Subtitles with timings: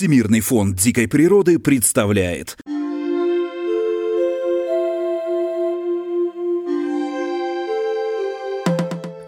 [0.00, 2.56] Всемирный фонд дикой природы представляет.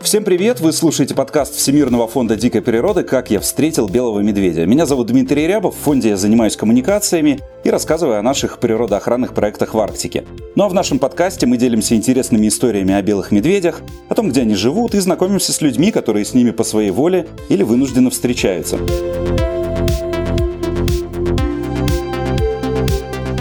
[0.00, 0.61] Всем привет!
[0.61, 4.64] Вы слушаете подкаст Всемирного фонда дикой природы «Как я встретил белого медведя».
[4.64, 9.75] Меня зовут Дмитрий Рябов, в фонде я занимаюсь коммуникациями и рассказываю о наших природоохранных проектах
[9.75, 10.25] в Арктике.
[10.54, 14.41] Ну а в нашем подкасте мы делимся интересными историями о белых медведях, о том, где
[14.41, 18.79] они живут, и знакомимся с людьми, которые с ними по своей воле или вынужденно встречаются.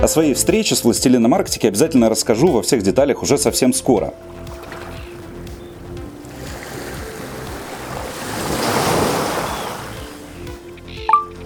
[0.02, 4.16] О своей встрече с властелином Арктики обязательно расскажу во всех деталях уже совсем скоро.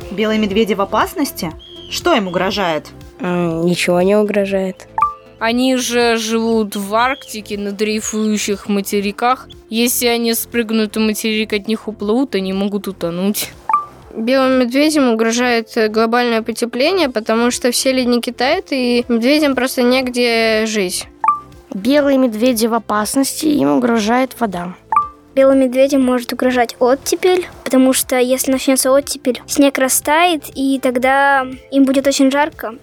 [0.10, 1.52] Белые медведи в опасности?
[1.92, 2.88] Что им угрожает?
[3.20, 4.88] Ничего не угрожает.
[5.38, 9.50] Они же живут в Арктике на дрейфующих материках.
[9.70, 13.52] Если они спрыгнут и материк от них уплывут, они могут утонуть.
[14.16, 21.08] Белым медведям угрожает глобальное потепление, потому что все ледники тают, и медведям просто негде жить.
[21.74, 24.76] Белые медведи в опасности, им угрожает вода.
[25.36, 31.84] Белым медведям может угрожать оттепель, потому что если начнется оттепель, снег растает, и тогда им
[31.84, 32.76] будет очень жарко.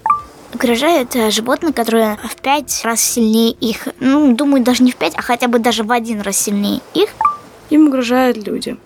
[0.52, 3.88] Угрожают э, животные, которые в пять раз сильнее их.
[4.00, 7.08] Ну, думаю, даже не в пять, а хотя бы даже в один раз сильнее их.
[7.70, 8.76] Им угрожают люди.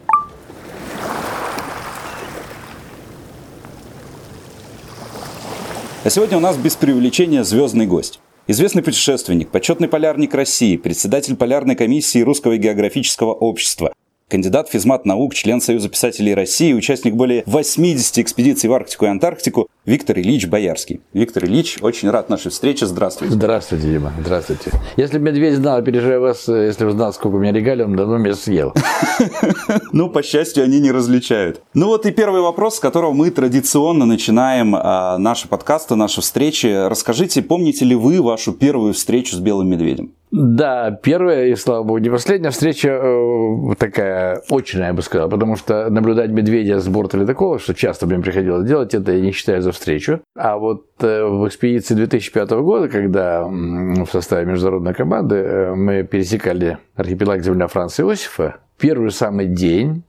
[6.06, 8.20] А сегодня у нас без преувеличения звездный гость.
[8.46, 13.92] Известный путешественник, почетный полярник России, председатель полярной комиссии Русского географического общества,
[14.28, 19.66] кандидат физмат наук, член Союза писателей России, участник более 80 экспедиций в Арктику и Антарктику
[19.87, 21.01] Виктор Ильич Боярский.
[21.12, 22.87] Виктор Ильич, очень рад нашей встрече.
[22.87, 23.34] Здравствуйте.
[23.34, 24.12] Здравствуйте, Дима.
[24.20, 24.73] Здравствуйте.
[24.97, 28.19] Если бы медведь знал, опережая вас, если бы знал, сколько у меня регалий, он давно
[28.19, 28.75] меня съел.
[29.92, 31.62] Ну, по счастью, они не различают.
[31.73, 36.89] Ну вот и первый вопрос, с которого мы традиционно начинаем а, наши подкасты, наши встречи.
[36.89, 40.12] Расскажите, помните ли вы вашу первую встречу с белым медведем?
[40.33, 45.55] Да, первая, и слава богу, не последняя встреча э, такая очная, я бы сказал, потому
[45.55, 49.63] что наблюдать медведя с борта ледокола, что часто мне приходилось делать, это я не считаю
[49.63, 50.20] за встречу.
[50.35, 56.79] А вот э, в экспедиции 2005 года, когда в составе международной команды э, мы пересекали
[56.95, 60.03] архипелаг земля Франца Иосифа, первый самый день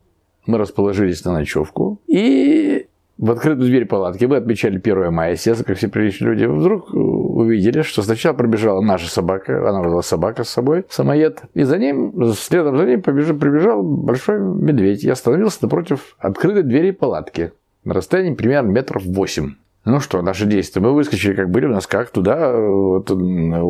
[0.46, 5.78] мы расположились на ночевку, и в открытую дверь палатки мы отмечали 1 мая, естественно, как
[5.78, 6.46] все приличные люди.
[6.46, 11.80] Вдруг увидели, что сначала пробежала наша собака, она была собака с собой, самоед, и за
[11.80, 17.54] ним, следом за ним побежал, прибежал большой медведь и остановился напротив открытой двери палатки
[17.88, 19.54] на расстоянии примерно метров восемь.
[19.86, 20.82] Ну что, наши действия.
[20.82, 22.54] Мы выскочили, как были, у нас как туда.
[22.54, 23.16] Вот, у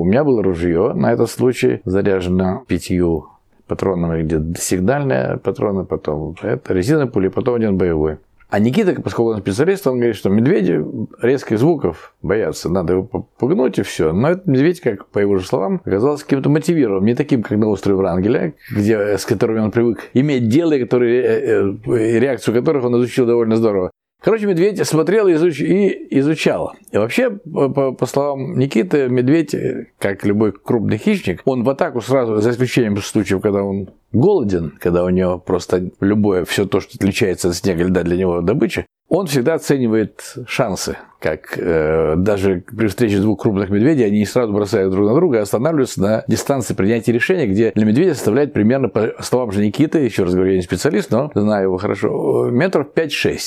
[0.04, 3.28] меня было ружье на этот случай, заряжено пятью
[3.68, 8.18] патронами, где сигнальные патроны, потом это резиновые пули, потом один боевой.
[8.50, 10.82] А Никита, поскольку он специалист, он говорит, что медведи
[11.22, 14.14] резких звуков боятся, надо его попугнуть и все.
[14.14, 17.68] Но этот медведь, как по его же словам, оказался каким-то мотивированным, не таким, как на
[17.68, 22.96] острове Врангеля, где, с которыми он привык иметь дело, которые, э, э, реакцию которых он
[22.96, 23.92] изучил довольно здорово.
[24.28, 25.62] Короче, медведь смотрел изуч...
[25.62, 26.74] и изучал.
[26.92, 29.56] И вообще, по, по словам Никиты, медведь,
[30.00, 35.06] как любой крупный хищник, он в атаку сразу, за исключением случаев, когда он голоден, когда
[35.06, 39.28] у него просто любое, все то, что отличается от снега льда для него добыча, он
[39.28, 40.98] всегда оценивает шансы.
[41.22, 45.40] Как э, даже при встрече двух крупных медведей, они не сразу бросают друг на друга,
[45.40, 50.00] а останавливаются на дистанции принятия решения, где для медведя составляет примерно, по словам же Никиты,
[50.00, 53.40] еще раз говорю, я не специалист, но знаю его хорошо, метров 5-6.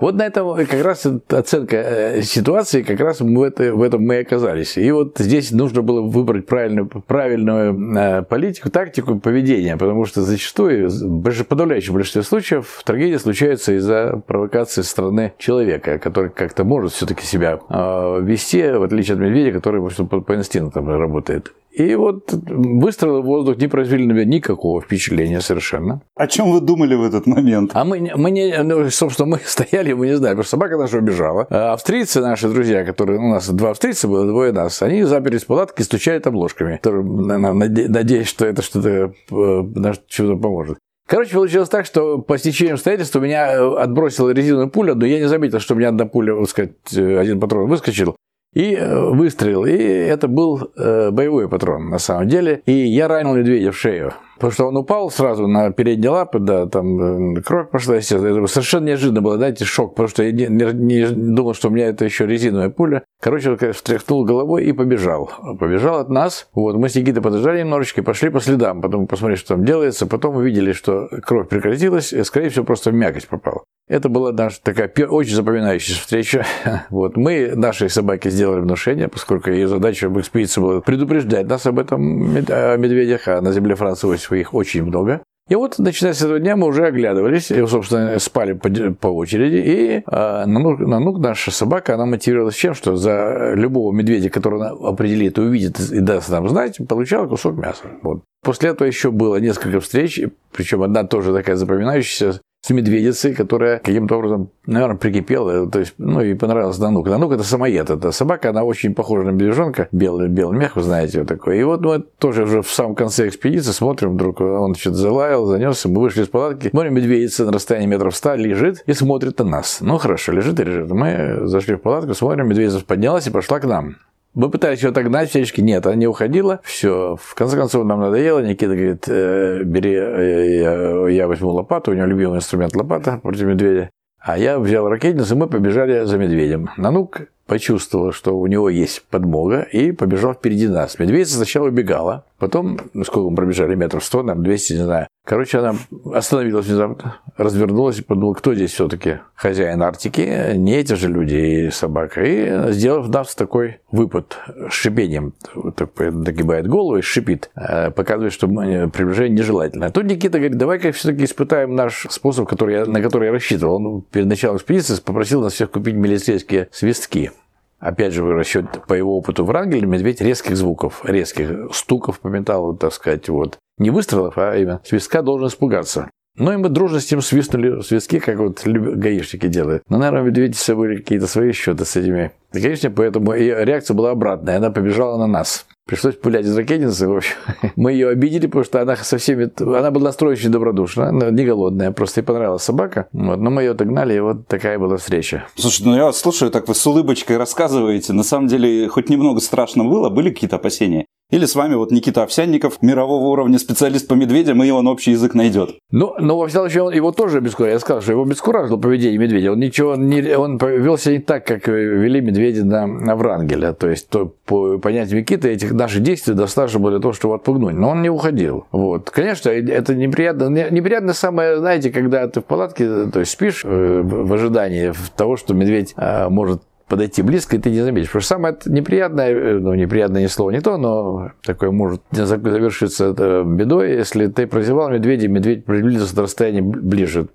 [0.00, 4.16] Вот на этом как раз оценка э, ситуации, как раз в, это, в этом мы
[4.16, 4.76] и оказались.
[4.76, 10.88] И вот здесь нужно было выбрать правильную, правильную э, политику, тактику поведения, потому что зачастую,
[10.90, 17.60] в подавляющем большинстве случаев, трагедия случается из-за провокации стороны человека, который как-то может все-таки себя
[17.68, 21.52] э, вести, в отличие от медведя, который по инстинктам работает.
[21.74, 26.02] И вот выстрелы в воздух не произвели на меня никакого впечатления совершенно.
[26.14, 27.72] О чем вы думали в этот момент?
[27.74, 30.98] А мы, мы не, ну, собственно, мы стояли, мы не знали, потому что собака наша
[30.98, 31.46] убежала.
[31.50, 35.46] А австрийцы, наши друзья, которые, у нас два австрийца было, двое нас, они заперлись в
[35.46, 40.78] палатке и стучали там ложками, надеясь, что это что-то э, чего-то поможет.
[41.08, 45.18] Короче, получилось так, что по стечению обстоятельств у меня э, отбросила резиновую пулю, но я
[45.18, 48.16] не заметил, что у меня одна пуля, так сказать, э, один патрон выскочил
[48.54, 49.64] и выстрелил.
[49.64, 52.62] И это был боевой патрон на самом деле.
[52.66, 54.12] И я ранил медведя в шею.
[54.36, 58.36] Потому что он упал сразу на передние лапы, да, там кровь пошла, естественно.
[58.36, 61.70] Это совершенно неожиданно было, знаете, шок, потому что я не, не, не думал, что у
[61.70, 63.04] меня это еще резиновая пуля.
[63.22, 65.30] Короче, он встряхнул головой и побежал.
[65.58, 66.48] Побежал от нас.
[66.52, 68.82] Вот, мы с Никитой подождали немножечко и пошли по следам.
[68.82, 70.06] Потом посмотрели, что там делается.
[70.06, 73.62] Потом увидели, что кровь прекратилась, и, скорее всего, просто в мякоть попала.
[73.86, 76.46] Это была наша такая очень запоминающаяся встреча.
[76.90, 77.16] Вот.
[77.16, 82.02] Мы нашей собаке сделали внушение, поскольку ее задача в экспедиции была предупреждать нас об этом
[82.34, 85.22] медведях, а на земле Франции их очень много.
[85.46, 89.56] И вот, начиная с этого дня, мы уже оглядывались, и, собственно, спали по, по очереди,
[89.56, 94.88] и э, Нанук, Нанук, наша собака, она мотивировалась чем, что за любого медведя, которого она
[94.88, 97.82] определит увидит и даст нам знать, получала кусок мяса.
[98.00, 98.22] Вот.
[98.42, 100.18] После этого еще было несколько встреч,
[100.50, 106.22] причем одна тоже такая запоминающаяся, с медведицей, которая каким-то образом, наверное, прикипела, то есть, ну,
[106.22, 107.06] и понравилась Данук.
[107.06, 111.18] Данук– это самоед, это собака, она очень похожа на медвежонка, белый, белый мех, вы знаете,
[111.18, 111.58] вот такой.
[111.58, 115.90] И вот мы тоже уже в самом конце экспедиции смотрим, вдруг он что-то залаял, занесся,
[115.90, 119.78] мы вышли из палатки, смотрим, медведица на расстоянии метров ста лежит и смотрит на нас.
[119.82, 120.90] Ну, хорошо, лежит и лежит.
[120.90, 123.96] Мы зашли в палатку, смотрим, медведица поднялась и пошла к нам.
[124.34, 126.60] Мы пытались ее отогнать всячески, нет, она не уходила.
[126.64, 128.40] Все, в конце концов нам надоело.
[128.40, 133.42] Никита говорит, э, бери, э, я, я возьму лопату, у него любимый инструмент лопата против
[133.42, 133.90] медведя.
[134.18, 136.70] А я взял ракетницу, и мы побежали за медведем.
[136.76, 140.98] Нанук почувствовал, что у него есть подмога, и побежал впереди нас.
[140.98, 145.06] Медведица сначала убегала, потом, ну сколько мы пробежали, метров сто, нам 200, не знаю.
[145.24, 145.74] Короче, она
[146.12, 151.70] остановилась внезапно, развернулась и подумала, кто здесь все-таки хозяин Арктики, не эти же люди и
[151.70, 152.22] собака.
[152.22, 154.38] И, сделав нас такой выпад
[154.68, 155.32] с шипением,
[155.76, 159.90] такой, нагибает голову и шипит, э, показывает, что приближение нежелательно.
[159.90, 163.76] Тут Никита говорит, давай-ка все-таки испытаем наш способ, который я, на который я рассчитывал.
[163.76, 167.32] Он перед началом экспедиции попросил нас всех купить милицейские свистки
[167.78, 172.74] опять же, расчет по его опыту в Врангеле, медведь резких звуков, резких стуков по металлу,
[172.74, 173.58] так сказать, вот.
[173.78, 176.10] Не выстрелов, а именно свистка должен испугаться.
[176.36, 179.84] Ну и мы дружно с ним свистнули свистки, как вот гаишники делают.
[179.88, 184.10] Но, наверное, медведи с собой какие-то свои счеты с этими гаишниками, поэтому и реакция была
[184.10, 185.64] обратная, она побежала на нас.
[185.86, 187.36] Пришлось пулять из ракетницы, в общем.
[187.76, 189.50] Мы ее обидели, потому что она со всеми...
[189.60, 193.06] Она была настроена очень добродушно, она не голодная, просто ей понравилась собака.
[193.12, 195.46] Вот, но мы ее догнали, и вот такая была встреча.
[195.56, 198.14] Слушай, ну я вас слушаю, так вы с улыбочкой рассказываете.
[198.14, 201.04] На самом деле, хоть немного страшно было, были какие-то опасения?
[201.30, 205.34] Или с вами вот Никита Овсянников, мирового уровня специалист по медведям, и он общий язык
[205.34, 205.70] найдет.
[205.90, 207.74] Ну, но во всяком случае, он его тоже обескуражил.
[207.74, 209.52] Я сказал, что его обескуражило поведение медведя.
[209.52, 213.72] Он ничего не, он вел себя не так, как вели медведи на, на Врангеля.
[213.72, 217.74] То есть, то, по понятию Никиты, этих наших действий достаточно для того, чтобы отпугнуть.
[217.74, 218.66] Но он не уходил.
[218.70, 219.10] Вот.
[219.10, 220.48] Конечно, это неприятно.
[220.70, 225.54] Неприятно самое, знаете, когда ты в палатке, то есть спишь э, в ожидании того, что
[225.54, 228.08] медведь а, может подойти близко, и ты не заметишь.
[228.08, 233.14] Потому что самое неприятное, э, ну, неприятное ни слово не то, но такое может завершиться
[233.16, 237.28] э, бедой, если ты прозевал медведя, медведь приблизился на расстояние ближе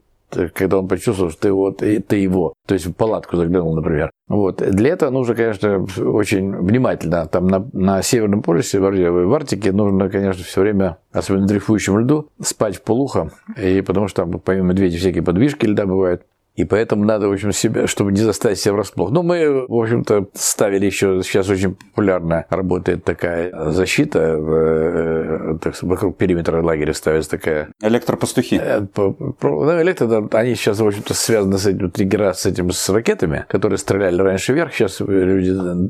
[0.53, 4.11] когда он почувствовал, что ты, вот, ты его, то есть в палатку заглянул, например.
[4.27, 4.57] Вот.
[4.57, 7.25] Для этого нужно, конечно, очень внимательно.
[7.25, 12.77] Там на, на Северном полюсе, в Арктике, нужно, конечно, все время, особенно дрейфующем льду, спать
[12.77, 16.23] в полухо, и потому что там, помимо медведей, всякие подвижки льда бывают.
[16.59, 19.11] И поэтому надо, в общем, себя, чтобы не заставить себя врасплох.
[19.11, 26.17] Ну, мы, в общем-то, ставили еще, сейчас очень популярно работает такая защита, э, так, вокруг
[26.17, 27.69] периметра лагеря ставится такая...
[27.81, 28.59] Электропастухи.
[28.61, 33.45] Э, ну, электро, они сейчас, в общем-то, связаны с этим, триггера с этим, с ракетами,
[33.47, 35.89] которые стреляли раньше вверх, сейчас люди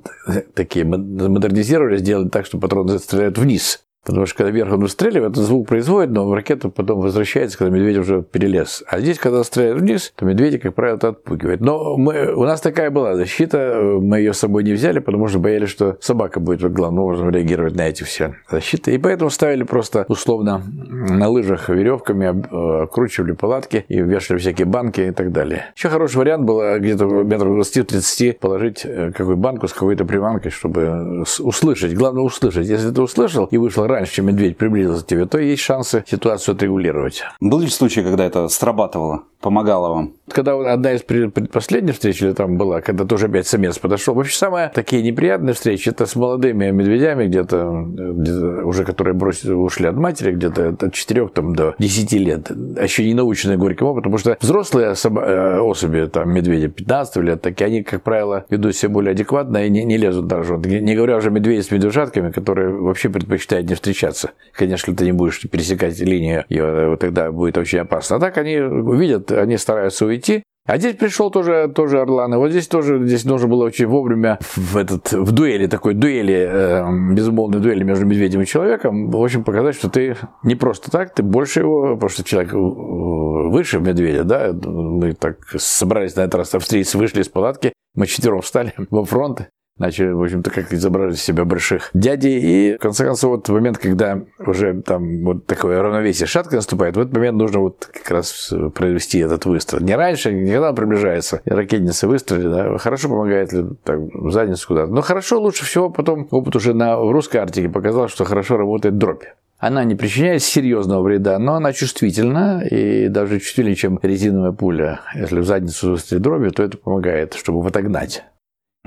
[0.53, 3.83] такие модернизировали, сделали так, что патроны стреляют вниз.
[4.05, 7.97] Потому что когда вверх он выстреливает, этот звук производит, но ракета потом возвращается, когда медведь
[7.97, 8.83] уже перелез.
[8.87, 11.61] А здесь, когда стреляет вниз, то медведя, как правило, это отпугивает.
[11.61, 15.39] Но мы, у нас такая была защита, мы ее с собой не взяли, потому что
[15.39, 18.95] боялись, что собака будет главным образом реагировать на эти все защиты.
[18.95, 25.11] И поэтому ставили просто условно на лыжах веревками, окручивали палатки и вешали всякие банки и
[25.11, 25.73] так далее.
[25.75, 31.23] Еще хороший вариант был где-то метров 20-30 положить э, какую банку с какой-то приманкой, чтобы
[31.39, 31.93] услышать.
[31.93, 32.67] Главное услышать.
[32.67, 36.55] Если ты услышал и вышел раньше, чем медведь приблизился к тебе, то есть шансы ситуацию
[36.55, 37.23] отрегулировать.
[37.39, 40.13] Были ли случаи, когда это срабатывало, помогало вам?
[40.31, 44.13] Когда одна из предпоследних встреч или там была, когда тоже опять самец подошел.
[44.13, 49.87] Вообще самые такие неприятные встречи это с молодыми медведями, где-то, где уже которые бросили, ушли
[49.87, 52.51] от матери, где-то от 4 там, до 10 лет.
[52.81, 57.65] Еще не наученные горьким опытом, потому что взрослые э, особи, там, медведи 15 лет, такие,
[57.65, 60.57] они, как правило, ведут себя более адекватно и не, не лезут даже.
[60.57, 64.31] Не говоря уже медведи с медвежатками, которые вообще предпочитают не встречаться.
[64.53, 68.17] Конечно, ты не будешь пересекать линию, и вот тогда будет очень опасно.
[68.17, 72.31] А так они увидят, они стараются уйти, а здесь пришел тоже, тоже Орлан.
[72.33, 76.47] И вот здесь тоже здесь нужно было очень вовремя в, этот, в дуэли, такой дуэли,
[76.47, 81.15] э, безумолвной дуэли между медведем и человеком, в общем, показать, что ты не просто так,
[81.15, 86.35] ты больше его, потому что человек э, выше медведя, да, мы так собрались на этот
[86.35, 91.19] раз, австрийцы вышли из палатки, мы четвером встали во фронт, начали, в общем-то, как изображать
[91.19, 92.39] себя больших дядей.
[92.39, 96.95] И, в конце концов, вот в момент, когда уже там вот такое равновесие шатко наступает,
[96.95, 99.81] в этот момент нужно вот как раз провести этот выстрел.
[99.81, 104.91] Не раньше, не он приближается, ракетница выстрелит, да, хорошо помогает ли так, в задницу куда-то.
[104.91, 108.97] Но хорошо, лучше всего потом опыт уже на в русской Арктике показал, что хорошо работает
[108.97, 109.23] дробь.
[109.57, 115.01] Она не причиняет серьезного вреда, но она чувствительна, и даже чувствительнее, чем резиновая пуля.
[115.13, 118.23] Если в задницу выстрелить дробью, то это помогает, чтобы отогнать.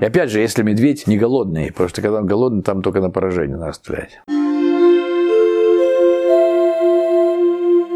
[0.03, 3.09] И опять же, если медведь не голодный, потому что когда он голодный, там только на
[3.09, 4.19] поражение надо стрелять.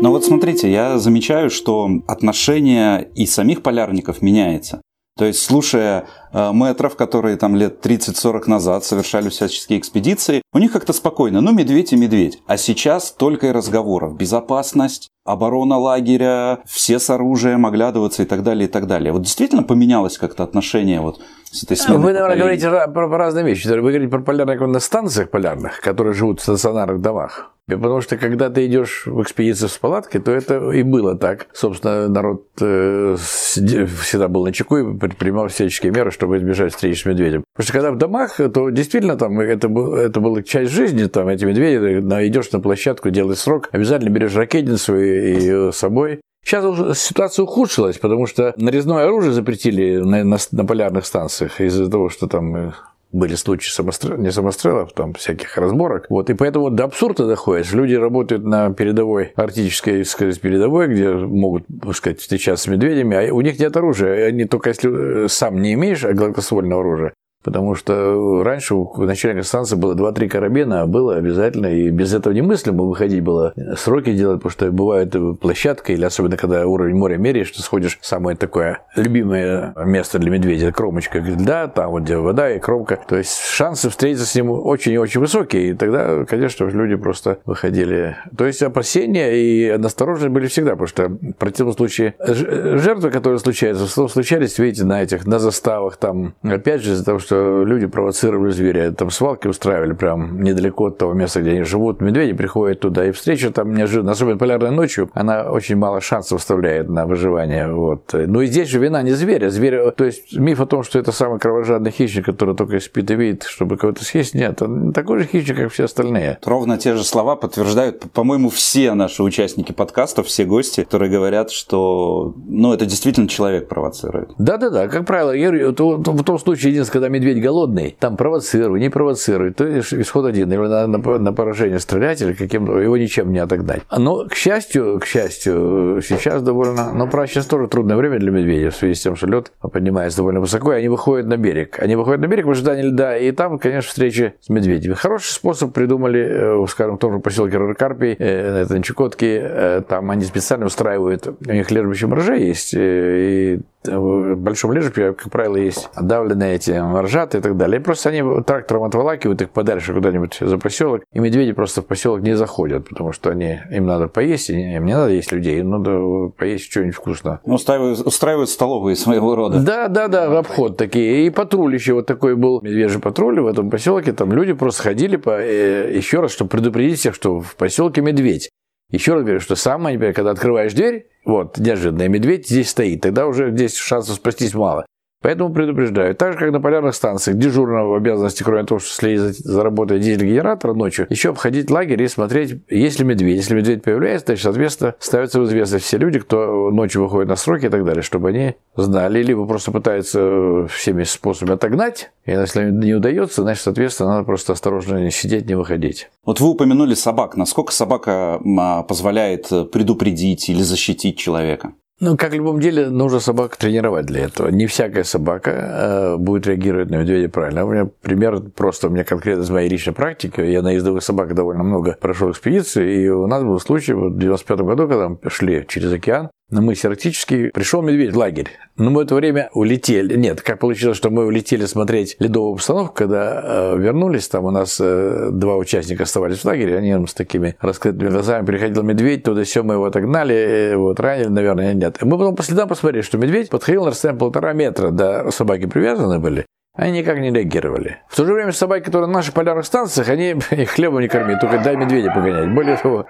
[0.02, 4.80] Но вот смотрите, я замечаю, что отношение и самих полярников меняется.
[5.18, 10.72] То есть, слушая э, мэтров, которые там лет 30-40 назад совершали всяческие экспедиции, у них
[10.72, 12.40] как-то спокойно, ну, медведь и медведь.
[12.48, 14.16] А сейчас только и разговоров.
[14.16, 19.12] Безопасность, оборона лагеря, все с оружием, оглядываться и так далее, и так далее.
[19.12, 21.20] Вот действительно поменялось как-то отношение вот
[21.52, 22.62] с этой сменой Вы, наверное, поколений?
[22.62, 23.68] говорите про, про разные вещи.
[23.68, 27.52] Вы говорите про полярных на станциях полярных, которые живут в стационарных домах.
[27.68, 31.48] Потому что когда ты идешь в экспедицию с палаткой, то это и было так.
[31.54, 37.06] Собственно, народ э, всегда был на чеку и предпринимал всяческие меры, чтобы избежать встречи с
[37.06, 37.44] медведем.
[37.54, 41.44] Потому что когда в домах, то действительно там это, это была часть жизни, там эти
[41.44, 46.22] медведи, идешь на площадку, делаешь срок, обязательно берешь ракетницу и, и собой.
[46.46, 52.08] Сейчас ситуация ухудшилась, потому что нарезное оружие запретили на, на, на полярных станциях из-за того,
[52.08, 52.72] что там э,
[53.12, 54.18] были случаи самострел...
[54.18, 56.08] не самострелов, там всяких разборок.
[56.10, 57.72] Вот, и поэтому до абсурда доходит.
[57.72, 63.34] Люди работают на передовой, арктической, сказать, передовой, где могут, так сказать, встречаться с медведями, а
[63.34, 64.28] у них нет оружия.
[64.28, 67.14] Они только если э, сам не имеешь гладкоствольного оружия,
[67.48, 72.34] Потому что раньше у начальника станции было 2-3 карабина, а было обязательно, и без этого
[72.34, 77.50] немыслимо выходить было, сроки делать, потому что бывает площадка, или особенно когда уровень моря меряешь,
[77.52, 82.52] ты сходишь в самое такое любимое место для медведя, кромочка льда, там вот где вода
[82.52, 83.00] и кромка.
[83.08, 87.40] То есть шансы встретиться с ним очень и очень высокие, и тогда, конечно, люди просто
[87.46, 88.18] выходили.
[88.38, 93.88] То есть опасения и настороженность были всегда, потому что в противном случае жертвы, которые случаются,
[93.88, 98.92] случались, видите, на этих, на заставах, там, опять же, из-за того, что люди провоцировали зверя.
[98.92, 102.02] Там свалки устраивали прям недалеко от того места, где они живут.
[102.02, 106.90] Медведи приходят туда, и встреча там неожиданно, особенно полярной ночью, она очень мало шансов оставляет
[106.90, 107.72] на выживание.
[107.72, 108.14] Вот.
[108.14, 109.50] Ну и здесь же вина не зверя.
[109.50, 113.16] Зверь, то есть миф о том, что это самый кровожадный хищник, который только спит и
[113.16, 114.62] видит, чтобы кого-то съесть, нет.
[114.62, 116.40] Он такой же хищник, как все остальные.
[116.44, 122.34] Ровно те же слова подтверждают, по-моему, все наши участники подкаста, все гости, которые говорят, что
[122.48, 124.32] ну, это действительно человек провоцирует.
[124.38, 129.52] Да-да-да, как правило, я в том случае, единственное, когда медведь голодный, там провоцируй, не провоцируй,
[129.52, 130.52] то исход один.
[130.52, 133.82] Его надо на, на поражение стрелять или каким-то, его ничем не отогнать.
[133.96, 138.72] Но, к счастью, к счастью, сейчас довольно, но правда, сейчас тоже трудное время для медведя
[138.72, 141.80] в связи с тем, что лед поднимается довольно высоко, и они выходят на берег.
[141.80, 144.94] Они выходят на берег в ожидании льда, и там, конечно, встречи с медведями.
[144.94, 149.82] Хороший способ придумали, э, скажем, в том же поселке Раркарпий, э, это на Чукотке, э,
[149.88, 155.58] там они специально устраивают, у них лежбище моржей есть, и в большом лежбе, как правило,
[155.58, 157.80] есть отдавленные эти моржаты и так далее.
[157.80, 162.22] И просто они трактором отволакивают их подальше куда-нибудь за поселок, и медведи просто в поселок
[162.22, 166.32] не заходят, потому что они, им надо поесть, им не надо есть людей, им надо
[166.38, 167.40] поесть что-нибудь вкусное.
[167.46, 169.60] Ну, устраивают, устраивают столовые своего рода.
[169.60, 171.26] Да, да, да, в обход такие.
[171.26, 175.16] И патруль еще вот такой был, медвежий патруль в этом поселке, там люди просто ходили
[175.16, 178.50] по, э, еще раз, чтобы предупредить всех, что в поселке медведь.
[178.90, 183.52] Еще раз говорю, что самое, когда открываешь дверь, вот, неожиданно, медведь здесь стоит, тогда уже
[183.52, 184.86] здесь шансов спастись мало.
[185.22, 186.16] Поэтому предупреждаю.
[186.16, 190.00] Так же, как на полярных станциях, дежурного в обязанности, кроме того, что следить за работой
[190.00, 193.38] дизель-генератора ночью, еще обходить лагерь и смотреть, есть ли медведь.
[193.38, 197.66] Если медведь появляется, значит, соответственно, ставятся в известность все люди, кто ночью выходит на сроки
[197.66, 202.94] и так далее, чтобы они знали, либо просто пытаются всеми способами отогнать, и если не
[202.94, 206.10] удается, значит, соответственно, надо просто осторожно сидеть, не выходить.
[206.26, 207.38] Вот вы упомянули собак.
[207.38, 211.74] Насколько собака а, позволяет предупредить или защитить человека?
[212.00, 214.50] Ну, как в любом деле, нужно собак тренировать для этого.
[214.50, 217.66] Не всякая собака э, будет реагировать на медведя правильно.
[217.66, 220.42] У меня пример просто у меня конкретно из моей личной практики.
[220.42, 224.20] Я на ездовых собак довольно много прошел экспедиции, и у нас был случай вот, в
[224.20, 228.50] 95 году, когда мы шли через океан, на мысе Арктический пришел медведь в лагерь.
[228.78, 230.16] Но мы в это время улетели.
[230.16, 234.78] Нет, как получилось, что мы улетели смотреть ледовую обстановку, когда э, вернулись, там у нас
[234.80, 239.62] э, два участника оставались в лагере, они с такими раскрытыми глазами приходил медведь, туда все
[239.64, 241.98] мы его отогнали, э, вот ранили, наверное, нет.
[242.02, 246.20] Мы потом по следам посмотрели, что медведь подходил на расстояние полтора метра, да, собаки привязаны
[246.20, 246.46] были,
[246.78, 247.98] они никак не реагировали.
[248.08, 251.42] В то же время собаки, которые на наших полярных станциях, они их хлебом не кормят,
[251.42, 252.54] только дай медведя погонять.
[252.54, 253.06] Более того,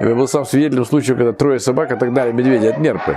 [0.00, 3.16] я был сам свидетелем случая, когда трое собак отогнали медведя от нерпы.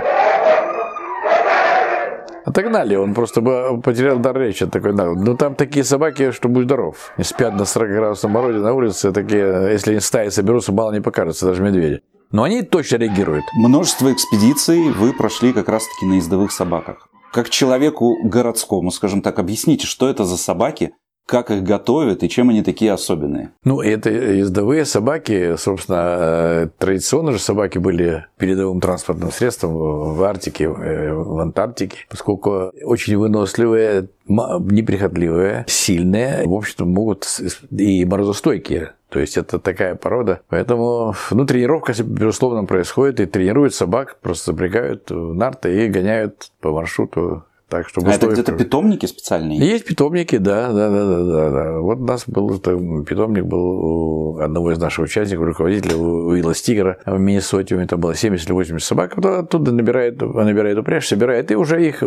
[2.44, 4.66] Отогнали, он просто потерял дар речи.
[4.66, 5.12] Такой, да.
[5.12, 7.12] Ну, там такие собаки, что будь здоров.
[7.16, 11.00] И спят на 40 градусном морозе на улице, такие, если они стаи соберутся, мало не
[11.00, 12.02] покажется, даже медведи.
[12.32, 13.44] Но они точно реагируют.
[13.54, 17.08] Множество экспедиций вы прошли как раз-таки на ездовых собаках.
[17.32, 20.94] Как человеку городскому, скажем так, объясните, что это за собаки,
[21.26, 23.50] как их готовят и чем они такие особенные?
[23.64, 29.74] Ну, это ездовые собаки, собственно, э, традиционно же собаки были передовым транспортным средством
[30.14, 37.26] в Арктике, э, в Антарктике, поскольку очень выносливые, неприхотливые, сильные, в общем-то, могут
[37.70, 38.92] и морозостойкие.
[39.12, 40.40] То есть это такая порода.
[40.48, 43.20] Поэтому, ну, тренировка, безусловно, происходит.
[43.20, 48.26] И тренируют собак, просто запрягают в нарты и гоняют по маршруту так, чтобы а это
[48.26, 49.58] где-то питомники специальные?
[49.58, 51.78] Есть питомники, да, да, да, да, да, да.
[51.80, 57.18] Вот у нас был питомник был у одного из наших участников, руководителя Уилла Стигера в
[57.18, 61.50] Миннесоте, у него там было 70 или 80 собак, вот оттуда набирает, набирает упряжь, собирает,
[61.50, 62.02] и уже их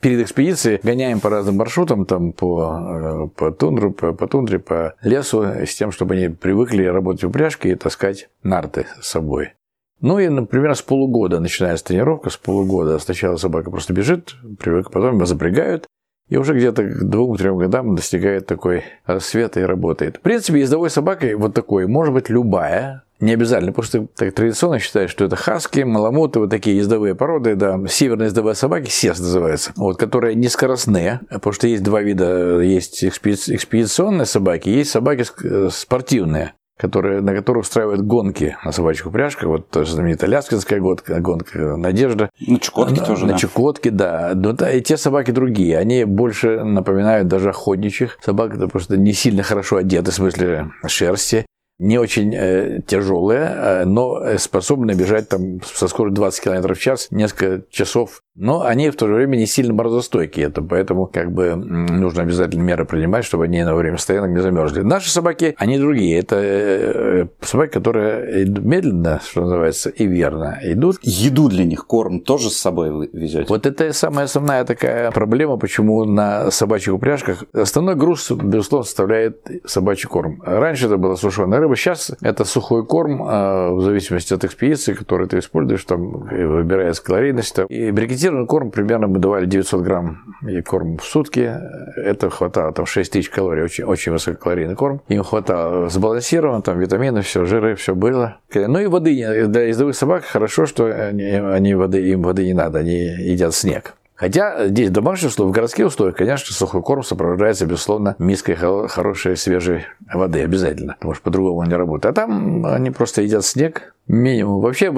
[0.00, 4.96] перед экспедицией гоняем по разным маршрутам, там по, э, по тундру, по, по тундре, по
[5.02, 9.55] лесу, с тем, чтобы они привыкли работать в упряжке и таскать нарты с собой.
[10.00, 12.98] Ну и, например, с полугода начинается тренировка, с полугода.
[12.98, 15.86] Сначала собака просто бежит, привык, потом ее запрягают,
[16.28, 20.18] и уже где-то к двум-трем годам достигает такой рассвета и работает.
[20.18, 24.78] В принципе, ездовой собакой вот такой может быть любая, не обязательно, потому что так традиционно
[24.78, 29.72] считают, что это хаски, маламуты, вот такие ездовые породы, да, северные ездовые собаки, сес называется,
[29.76, 35.70] вот, которые не скоростные, потому что есть два вида, есть экспедиционные собаки, есть собаки э,
[35.72, 39.48] спортивные которые, на которых устраивают гонки на собачьих упряжках.
[39.48, 42.30] Вот тоже знаменитая Ляскинская гонка, гонка «Надежда».
[42.38, 43.38] На Чукотке на, тоже, На да.
[43.38, 44.32] Чукотке, да.
[44.34, 45.78] Но да, и те собаки другие.
[45.78, 51.46] Они больше напоминают даже охотничьих собак, это просто не сильно хорошо одеты, в смысле шерсти
[51.78, 57.08] не очень э, тяжелые, э, но способны бежать там со скоростью 20 км в час
[57.10, 61.56] несколько часов но они в то же время не сильно морозостойкие, это поэтому как бы
[61.56, 64.82] нужно обязательно меры принимать, чтобы они на время стоянок не замерзли.
[64.82, 66.18] Наши собаки, они другие.
[66.18, 70.98] Это э, собаки, которые медленно, что называется, и верно идут.
[71.02, 73.46] Еду для них, корм тоже с собой вы везете?
[73.48, 80.08] Вот это самая основная такая проблема, почему на собачьих упряжках основной груз, безусловно, составляет собачий
[80.08, 80.42] корм.
[80.44, 85.28] Раньше это была сушеная рыба, сейчас это сухой корм, а, в зависимости от экспедиции, которую
[85.28, 87.56] ты используешь, там выбирается калорийность.
[87.68, 91.60] И брикетир Сбалансированный корм примерно мы давали 900 грамм и корм в сутки.
[91.96, 95.00] Это хватало, там 6 тысяч калорий, очень, очень высококалорийный корм.
[95.06, 98.38] Им хватало сбалансирован, там витамины, все, жиры, все было.
[98.52, 99.46] Ну и воды.
[99.46, 103.94] Для ездовых собак хорошо, что они, они воды, им воды не надо, они едят снег.
[104.16, 109.36] Хотя здесь в домашних условиях, в городских условиях, конечно, сухой корм сопровождается, безусловно, миской хорошей
[109.36, 112.16] свежей воды обязательно, потому что по-другому он не работает.
[112.16, 114.60] А там они просто едят снег, минимум.
[114.60, 114.92] Вообще,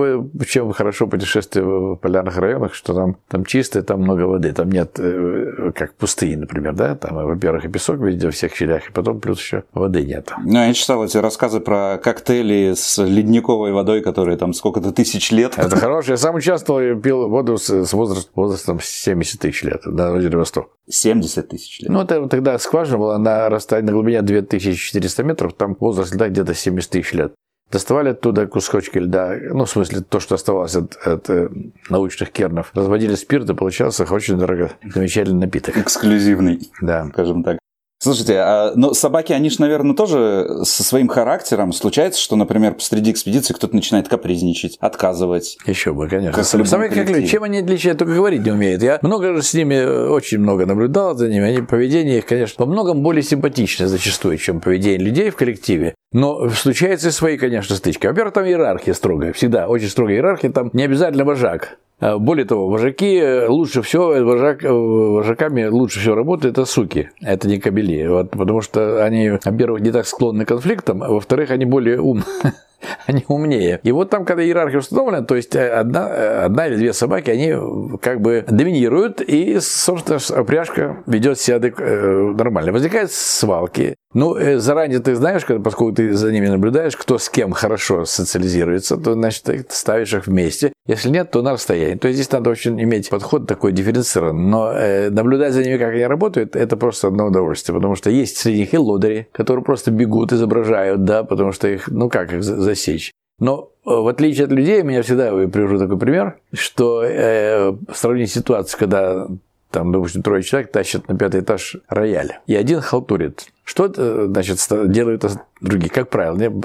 [0.46, 4.52] чем хорошо путешествие в полярных районах, что там, там чисто, там много воды.
[4.52, 6.94] Там нет, э, как пустыни, например, да?
[6.94, 10.32] Там, во-первых, и песок везде во всех щелях, и потом плюс еще воды нет.
[10.44, 15.54] Ну, я читал эти рассказы про коктейли с ледниковой водой, которые там сколько-то тысяч лет.
[15.56, 16.14] Это хорошее.
[16.14, 20.70] Я сам участвовал и пил воду с возраст, возрастом 70 тысяч лет на озере Восток.
[20.88, 21.90] 70 тысяч лет?
[21.90, 26.54] Ну, это тогда скважина была на расстоянии, на глубине 2400 метров, там возраст льда где-то
[26.54, 27.34] 70 тысяч лет.
[27.70, 31.48] Доставали оттуда кусочки льда, ну, в смысле, то, что оставалось от, от э,
[31.90, 32.70] научных кернов.
[32.74, 35.76] Разводили спирт, и получался очень дорого, замечательный напиток.
[35.76, 37.08] Эксклюзивный, да.
[37.12, 37.58] скажем так.
[38.00, 41.72] Слушайте, а, но собаки, они же, наверное, тоже со своим характером.
[41.72, 45.58] Случается, что, например, посреди экспедиции кто-то начинает капризничать, отказывать.
[45.66, 46.32] Еще бы, конечно.
[46.32, 48.82] Как собаки, как люди, чем они отличают, только говорить не умеют.
[48.82, 51.44] Я много с ними, очень много наблюдал за ними.
[51.44, 55.96] Они, поведение их, конечно, во многом более симпатичное зачастую, чем поведение людей в коллективе.
[56.12, 58.06] Но случаются и свои, конечно, стычки.
[58.06, 61.78] Во-первых, там иерархия строгая, всегда очень строгая иерархия, там не обязательно вожак.
[62.00, 66.64] А, более того, вожаки э, лучше всего, э, вожак, э, вожаками лучше всего работают это
[66.64, 68.06] суки, это не кобели.
[68.06, 72.22] Вот, потому что они, во-первых, не так склонны к конфликтам, а во-вторых, они более умны.
[73.06, 73.80] они умнее.
[73.82, 77.54] И вот там, когда иерархия установлена, то есть одна, одна или две собаки, они
[78.00, 82.72] как бы доминируют, и, собственно, упряжка ведет себя нормально.
[82.72, 87.52] Возникают свалки, ну, э, заранее ты знаешь, поскольку ты за ними наблюдаешь, кто с кем
[87.52, 90.72] хорошо социализируется, то, значит, ты ставишь их вместе.
[90.86, 91.96] Если нет, то на расстоянии.
[91.96, 94.42] То есть здесь надо очень иметь подход такой дифференцированный.
[94.42, 97.76] Но э, наблюдать за ними, как они работают, это просто одно удовольствие.
[97.76, 101.88] Потому что есть среди них и лодыри, которые просто бегут, изображают, да, потому что их,
[101.88, 103.12] ну как их засечь.
[103.38, 108.32] Но э, в отличие от людей, меня всегда, я привожу такой пример, что э, сравнить
[108.32, 109.28] ситуацию, когда
[109.70, 114.58] там, допустим, трое человек тащат на пятый этаж рояль, и один халтурит Что, э, значит,
[114.86, 115.24] делают
[115.60, 115.90] другие?
[115.90, 116.62] Как правило,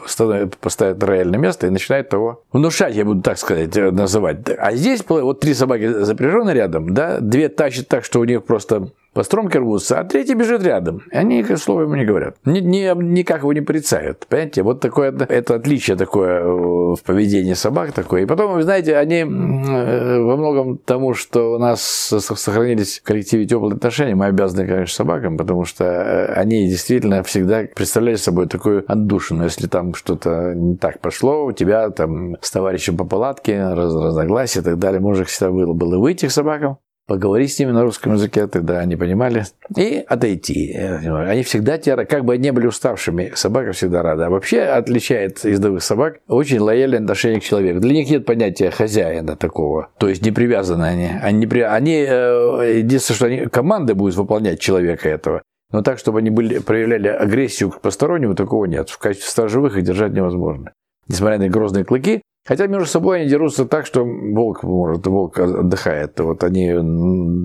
[0.61, 4.37] поставят рояль место и начинают того внушать, я буду так сказать, э, называть.
[4.57, 8.89] А здесь вот три собаки запряжены рядом, да, две тащат так, что у них просто
[9.13, 11.03] по стромке рвутся, а третий бежит рядом.
[11.11, 12.35] Они слова ему не говорят.
[12.45, 14.25] Ни, ни, никак его не порицают.
[14.27, 14.63] Понимаете?
[14.63, 18.23] Вот такое это отличие такое э, в поведении собак такое.
[18.23, 23.45] И потом, вы знаете, они э, во многом тому, что у нас сохранились в коллективе
[23.45, 28.83] теплые отношения, мы обязаны, конечно, собакам, потому что э, они действительно всегда представляли собой такую
[28.91, 29.43] отдушину.
[29.43, 34.61] Если там что-то не так пошло, у тебя там с товарищем по палатке, раз, разногласия
[34.61, 38.13] и так далее, можно всегда было, было выйти к собакам, поговорить с ними на русском
[38.13, 40.73] языке, тогда они понимали, и отойти.
[40.75, 44.27] Они всегда тебя, как бы они были уставшими, собака всегда рада.
[44.27, 47.79] А вообще отличает ездовых собак очень лояльное отношение к человеку.
[47.79, 51.09] Для них нет понятия хозяина такого, то есть не привязаны они.
[51.21, 51.61] Они, не при...
[51.61, 55.41] они э, единственное, что они команды будут выполнять человека этого.
[55.71, 58.89] Но так, чтобы они были, проявляли агрессию к постороннему, такого нет.
[58.89, 60.71] В качестве сторожевых их держать невозможно.
[61.07, 66.19] Несмотря на грозные клыки, Хотя между собой они дерутся так, что волк может, волк отдыхает.
[66.19, 66.73] Вот они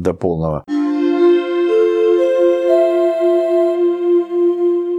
[0.03, 0.65] до полного.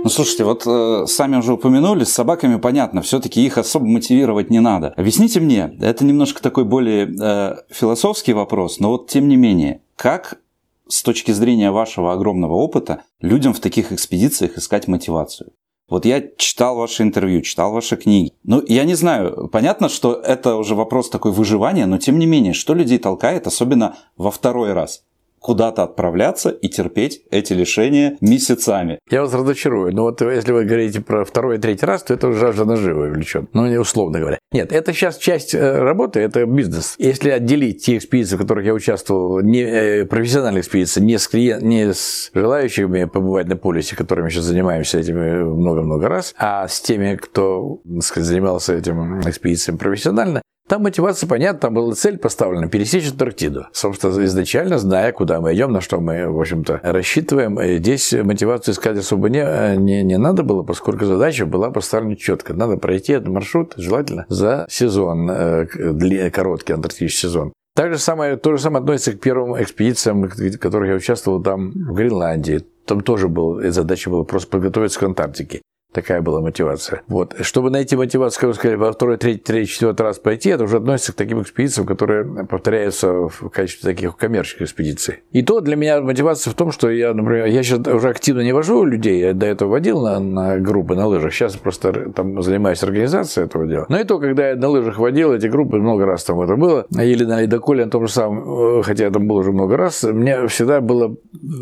[0.01, 4.62] Ну, слушайте, вот э, сами уже упомянули, с собаками понятно, все-таки их особо мотивировать не
[4.62, 4.93] надо.
[4.95, 10.39] Объясните мне, это немножко такой более э, философский вопрос, но вот тем не менее, как
[10.88, 15.51] с точки зрения вашего огромного опыта людям в таких экспедициях искать мотивацию?
[15.89, 18.34] Вот я читал ваши интервью, читал ваши книги.
[18.43, 22.54] Ну, я не знаю, понятно, что это уже вопрос такой выживания, но тем не менее,
[22.54, 25.04] что людей толкает, особенно во второй раз?
[25.39, 28.99] Куда-то отправляться и терпеть эти лишения месяцами.
[29.10, 29.93] Я вас разочарую.
[29.93, 33.49] Но вот если вы говорите про второй и третий раз, то это жажда наживы влечет.
[33.54, 34.39] Ну, не условно говоря.
[34.52, 36.95] Нет, это сейчас часть э, работы, это бизнес.
[36.97, 41.63] Если отделить те экспедиции, в которых я участвовал, не э, профессиональные экспедиции, не с, клиент,
[41.63, 47.15] не с желающими побывать на полюсе, которыми сейчас занимаемся этими много-много раз, а с теми,
[47.15, 53.10] кто так сказать, занимался этим экспедициями профессионально, там мотивация понятна, там была цель поставлена– пересечь
[53.10, 53.65] Антарктиду.
[53.73, 57.60] Собственно, изначально зная, куда мы идем, на что мы, в общем-то, рассчитываем.
[57.79, 59.43] Здесь мотивацию искать особо не,
[59.77, 62.53] не, не надо было, поскольку задача была поставлена четко.
[62.53, 67.51] Надо пройти этот маршрут, желательно, за сезон, э, короткий антарктический сезон.
[67.75, 71.71] Так же самое, то же самое относится к первым экспедициям, в которых я участвовал там
[71.71, 72.63] в Гренландии.
[72.86, 75.62] Там тоже был, задача была просто подготовиться к Антарктике.
[75.91, 77.02] Такая была мотивация.
[77.08, 77.36] Вот.
[77.41, 80.78] Чтобы найти мотивацию, как вы сказали, во второй, третий, третий, четвертый раз пройти, это уже
[80.78, 85.15] относится к таким экспедициям, которые повторяются в качестве таких коммерческих экспедиций.
[85.32, 88.54] И то для меня мотивация в том, что я, например, я сейчас уже активно не
[88.54, 92.84] вожу людей, я до этого водил на, на группы на лыжах, сейчас просто там занимаюсь
[92.84, 93.88] организацией этого дела.
[93.89, 96.86] Но и то, когда я на лыжах водил эти группы, много раз там это было,
[96.91, 100.04] или на ледоколе на том же самом, э, хотя я там был уже много раз,
[100.04, 101.17] мне всегда было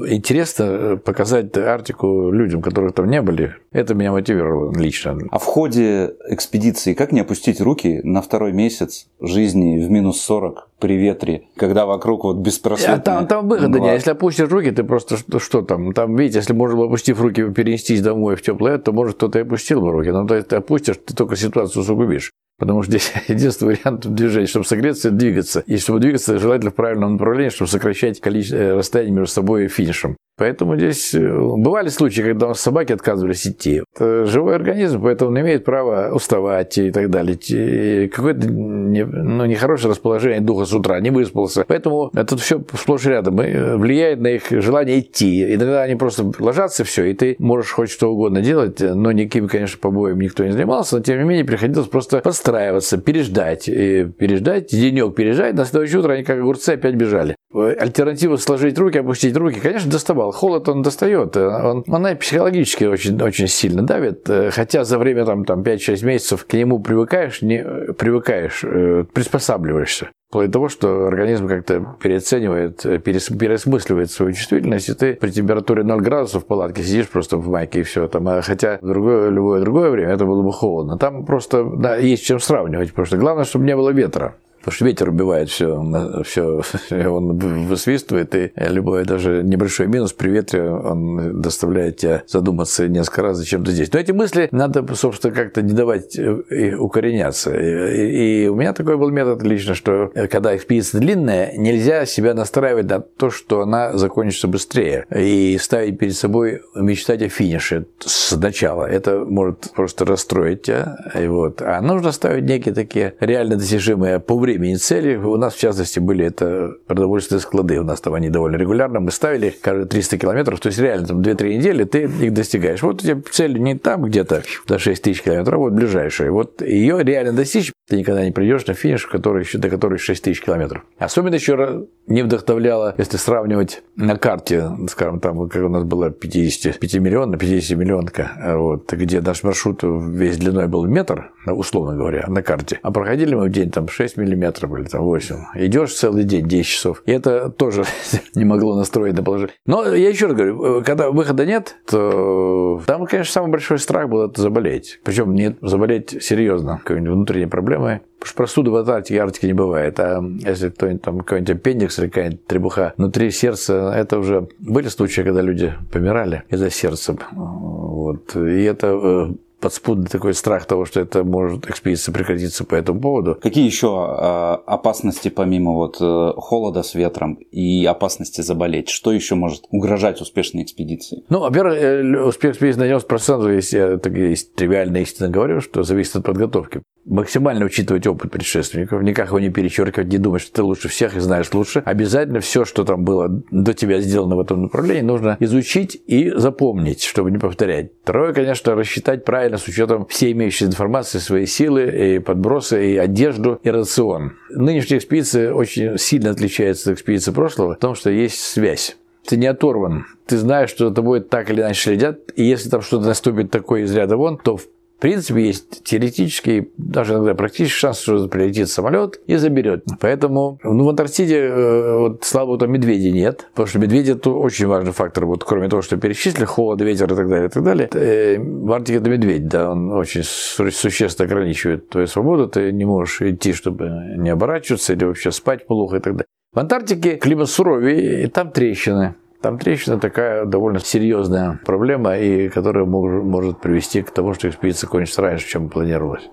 [0.07, 3.55] интересно показать Арктику людям, которые там не были.
[3.71, 5.17] Это меня мотивировало лично.
[5.31, 10.69] А в ходе экспедиции как не опустить руки на второй месяц жизни в минус 40
[10.79, 13.93] при ветре, когда вокруг вот беспросветная а там, там выхода нет.
[13.93, 15.93] Если опустишь руки, ты просто что, что там?
[15.93, 19.43] Там, видите, если можно было опустив руки перенестись домой в теплое, то, может, кто-то и
[19.43, 20.09] опустил бы руки.
[20.09, 22.31] Но то ты опустишь, ты только ситуацию усугубишь.
[22.57, 25.63] Потому что здесь единственный вариант движения, чтобы согреться, двигаться.
[25.65, 29.67] И чтобы двигаться, желательно в правильном направлении, чтобы сокращать количество э, расстояния между собой и
[29.67, 30.17] финишем.
[30.37, 33.81] Поэтому здесь э, бывали случаи, когда собаки отказывались идти.
[33.95, 38.07] Это живой организм, поэтому он имеет право уставать и так далее.
[38.07, 41.65] Какое-то не, ну, нехорошее расположение духа с утра, не выспался.
[41.67, 45.55] Поэтому это все сплошь рядом и влияет на их желание идти.
[45.55, 49.79] Иногда они просто ложатся, все, и ты можешь хоть что угодно делать, но никакими, конечно,
[49.79, 53.67] побоями никто не занимался, но тем не менее приходилось просто подстраиваться, переждать.
[53.67, 57.35] И переждать, денек переждать, на следующее утро они как огурцы опять бежали.
[57.53, 60.31] Альтернатива сложить руки, опустить руки, конечно, доставал.
[60.31, 61.35] Холод он достает.
[61.35, 64.29] Он, она психологически очень, очень сильно давит.
[64.51, 70.09] Хотя за время там, там 5-6 месяцев к нему привыкаешь, не привыкаешь, э, приспосабливаешься.
[70.29, 75.83] Вплоть до того, что организм как-то переоценивает, перес, переосмысливает свою чувствительность, и ты при температуре
[75.83, 78.09] 0 градусов в палатке сидишь просто в майке и все.
[78.09, 80.97] Там, а хотя в другое, любое другое время это было бы холодно.
[80.97, 84.35] Там просто да, есть чем сравнивать, потому что главное, чтобы не было ветра.
[84.59, 86.61] Потому что ветер убивает все, все,
[87.07, 93.37] он высвистывает, и любой даже небольшой минус при ветре, он доставляет тебя задуматься несколько раз,
[93.37, 93.91] зачем ты здесь.
[93.93, 97.55] Но эти мысли надо, собственно, как-то не давать э, укореняться.
[97.55, 102.89] И, и у меня такой был метод лично, что когда экспедиция длинная, нельзя себя настраивать
[102.89, 108.85] на то, что она закончится быстрее, и ставить перед собой мечтать о финише сначала.
[108.85, 110.97] Это может просто расстроить тебя.
[111.15, 111.61] И вот.
[111.61, 115.15] А нужно ставить некие такие реально достижимые по времени времени цели.
[115.15, 117.79] У нас, в частности, были это продовольственные склады.
[117.79, 118.99] У нас там они довольно регулярно.
[118.99, 120.59] Мы ставили каждые 300 километров.
[120.59, 122.81] То есть, реально, там 2-3 недели ты их достигаешь.
[122.81, 126.31] Вот у тебя цель не там где-то до 6 тысяч километров, а вот ближайшая.
[126.31, 130.21] Вот ее реально достичь ты никогда не придешь на финиш, который еще, до которой 6
[130.21, 130.83] тысяч километров.
[130.97, 136.95] Особенно еще не вдохновляло, если сравнивать на карте, скажем, там, как у нас была 55
[136.95, 142.79] миллионов, 50 миллионка, вот, где наш маршрут весь длиной был метр, условно говоря, на карте.
[142.81, 145.35] А проходили мы в день там 6 миллиметров или там 8.
[145.55, 147.03] Идешь целый день, 10 часов.
[147.05, 147.83] И это тоже
[148.35, 149.55] не могло настроить на положение.
[149.65, 154.29] Но я еще раз говорю, когда выхода нет, то там, конечно, самый большой страх был
[154.29, 154.99] это заболеть.
[155.03, 158.01] Причем не заболеть серьезно, какой-нибудь внутренней проблемой.
[158.19, 159.99] Потому что простуды в Антарктике, Арктике не бывает.
[159.99, 165.21] А если кто-нибудь там, какой-нибудь аппендикс или какая-нибудь требуха внутри сердца, это уже были случаи,
[165.21, 167.15] когда люди помирали из-за сердца.
[167.31, 168.35] Вот.
[168.35, 169.27] И это э,
[169.59, 173.35] подспудный такой страх того, что это может экспедиция прекратиться по этому поводу.
[173.41, 178.89] Какие еще э, опасности помимо вот э, холода с ветром и опасности заболеть?
[178.89, 181.23] Что еще может угрожать успешной экспедиции?
[181.29, 185.83] Ну, во-первых, э, успех экспедиции на 90%, если я так, если тривиально истинно говорю, что
[185.83, 190.63] зависит от подготовки максимально учитывать опыт предшественников, никак его не перечеркивать, не думать, что ты
[190.63, 191.81] лучше всех и знаешь лучше.
[191.85, 197.03] Обязательно все, что там было до тебя сделано в этом направлении, нужно изучить и запомнить,
[197.03, 197.91] чтобы не повторять.
[198.03, 203.59] Второе, конечно, рассчитать правильно с учетом всей имеющейся информации, свои силы, и подбросы, и одежду,
[203.63, 204.33] и рацион.
[204.49, 209.47] Нынешняя экспедиция очень сильно отличается от экспедиции прошлого в том, что есть связь ты не
[209.47, 210.05] оторван.
[210.25, 213.83] Ты знаешь, что за тобой так или иначе следят, и если там что-то наступит такое
[213.83, 218.67] из ряда вон, то в в принципе, есть теоретический, даже иногда практический шанс, что прилетит
[218.67, 219.85] самолет и заберет.
[219.99, 224.65] Поэтому ну, в Антарктиде, э, вот, слава богу, медведей нет, потому что медведи это очень
[224.65, 225.25] важный фактор.
[225.25, 227.89] Вот, кроме того, что перечислили, холод, ветер и так далее, и так далее.
[227.93, 232.47] Э, в Арктике это медведь, да, он очень существенно ограничивает твою свободу.
[232.47, 236.27] Ты не можешь идти, чтобы не оборачиваться или вообще спать плохо и так далее.
[236.53, 239.13] В Антарктике климат суровее, и там трещины.
[239.41, 244.87] Там трещина такая довольно серьезная проблема, и которая мож, может привести к тому, что экспедиция
[244.87, 246.29] кончится раньше, чем планировалось.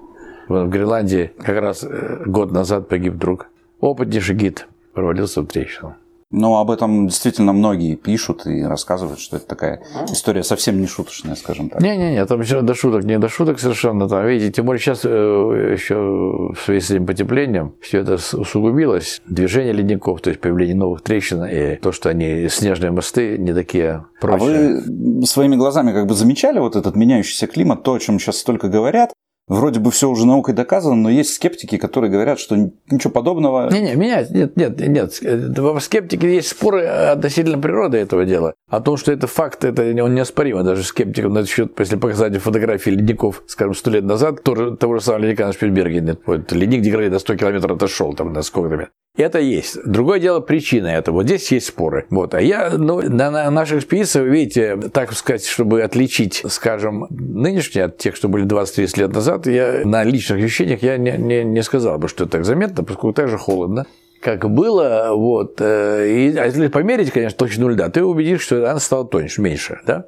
[0.49, 3.49] В Гренландии как раз э, год назад погиб друг.
[3.81, 5.97] Опытнейший гид провалился в трещину.
[6.31, 11.37] Но об этом действительно многие пишут и рассказывают, что это такая история совсем не шуточная,
[11.37, 11.81] скажем так.
[11.81, 14.09] Не-не-не, там еще до шуток, не до шуток совершенно.
[14.09, 19.23] Там, видите, тем более сейчас э, еще в связи с этим потеплением все это усугубилось.
[19.27, 24.07] Движение ледников, то есть появление новых трещин и то, что они снежные мосты не такие
[24.21, 24.79] прочные.
[24.79, 28.39] А вы своими глазами как бы замечали вот этот меняющийся климат, то, о чем сейчас
[28.39, 29.13] столько говорят,
[29.47, 32.57] Вроде бы все уже наукой доказано, но есть скептики, которые говорят, что
[32.91, 33.71] ничего подобного.
[33.71, 35.21] Не, не, менять, нет, нет, нет.
[35.21, 38.55] В скептике есть споры относительно природы этого дела.
[38.71, 40.63] О том, что это факт, это он неоспоримо.
[40.63, 44.97] Даже скептикам на этот счет, если показать фотографии ледников, скажем, сто лет назад, то, того
[44.97, 48.89] же самого ледника на Шпильбергене, вот, ледник деградирует до 100 километров отошел, там, на сколько-то
[49.17, 49.79] это есть.
[49.85, 51.17] Другое дело причина этого.
[51.17, 52.07] Вот здесь есть споры.
[52.11, 52.35] Вот.
[52.35, 57.99] А я, ну, на, на наших экспедициях, видите, так сказать, чтобы отличить, скажем, нынешние от
[57.99, 61.99] тех, что были 20-30 лет назад, я на личных ощущениях я не, не, не сказал
[61.99, 63.87] бы, что это так заметно, поскольку так же холодно
[64.21, 68.81] как было, вот, э, и, а если померить, конечно, точно льда, ты убедишь, что она
[68.81, 70.07] стала тоньше, меньше, да?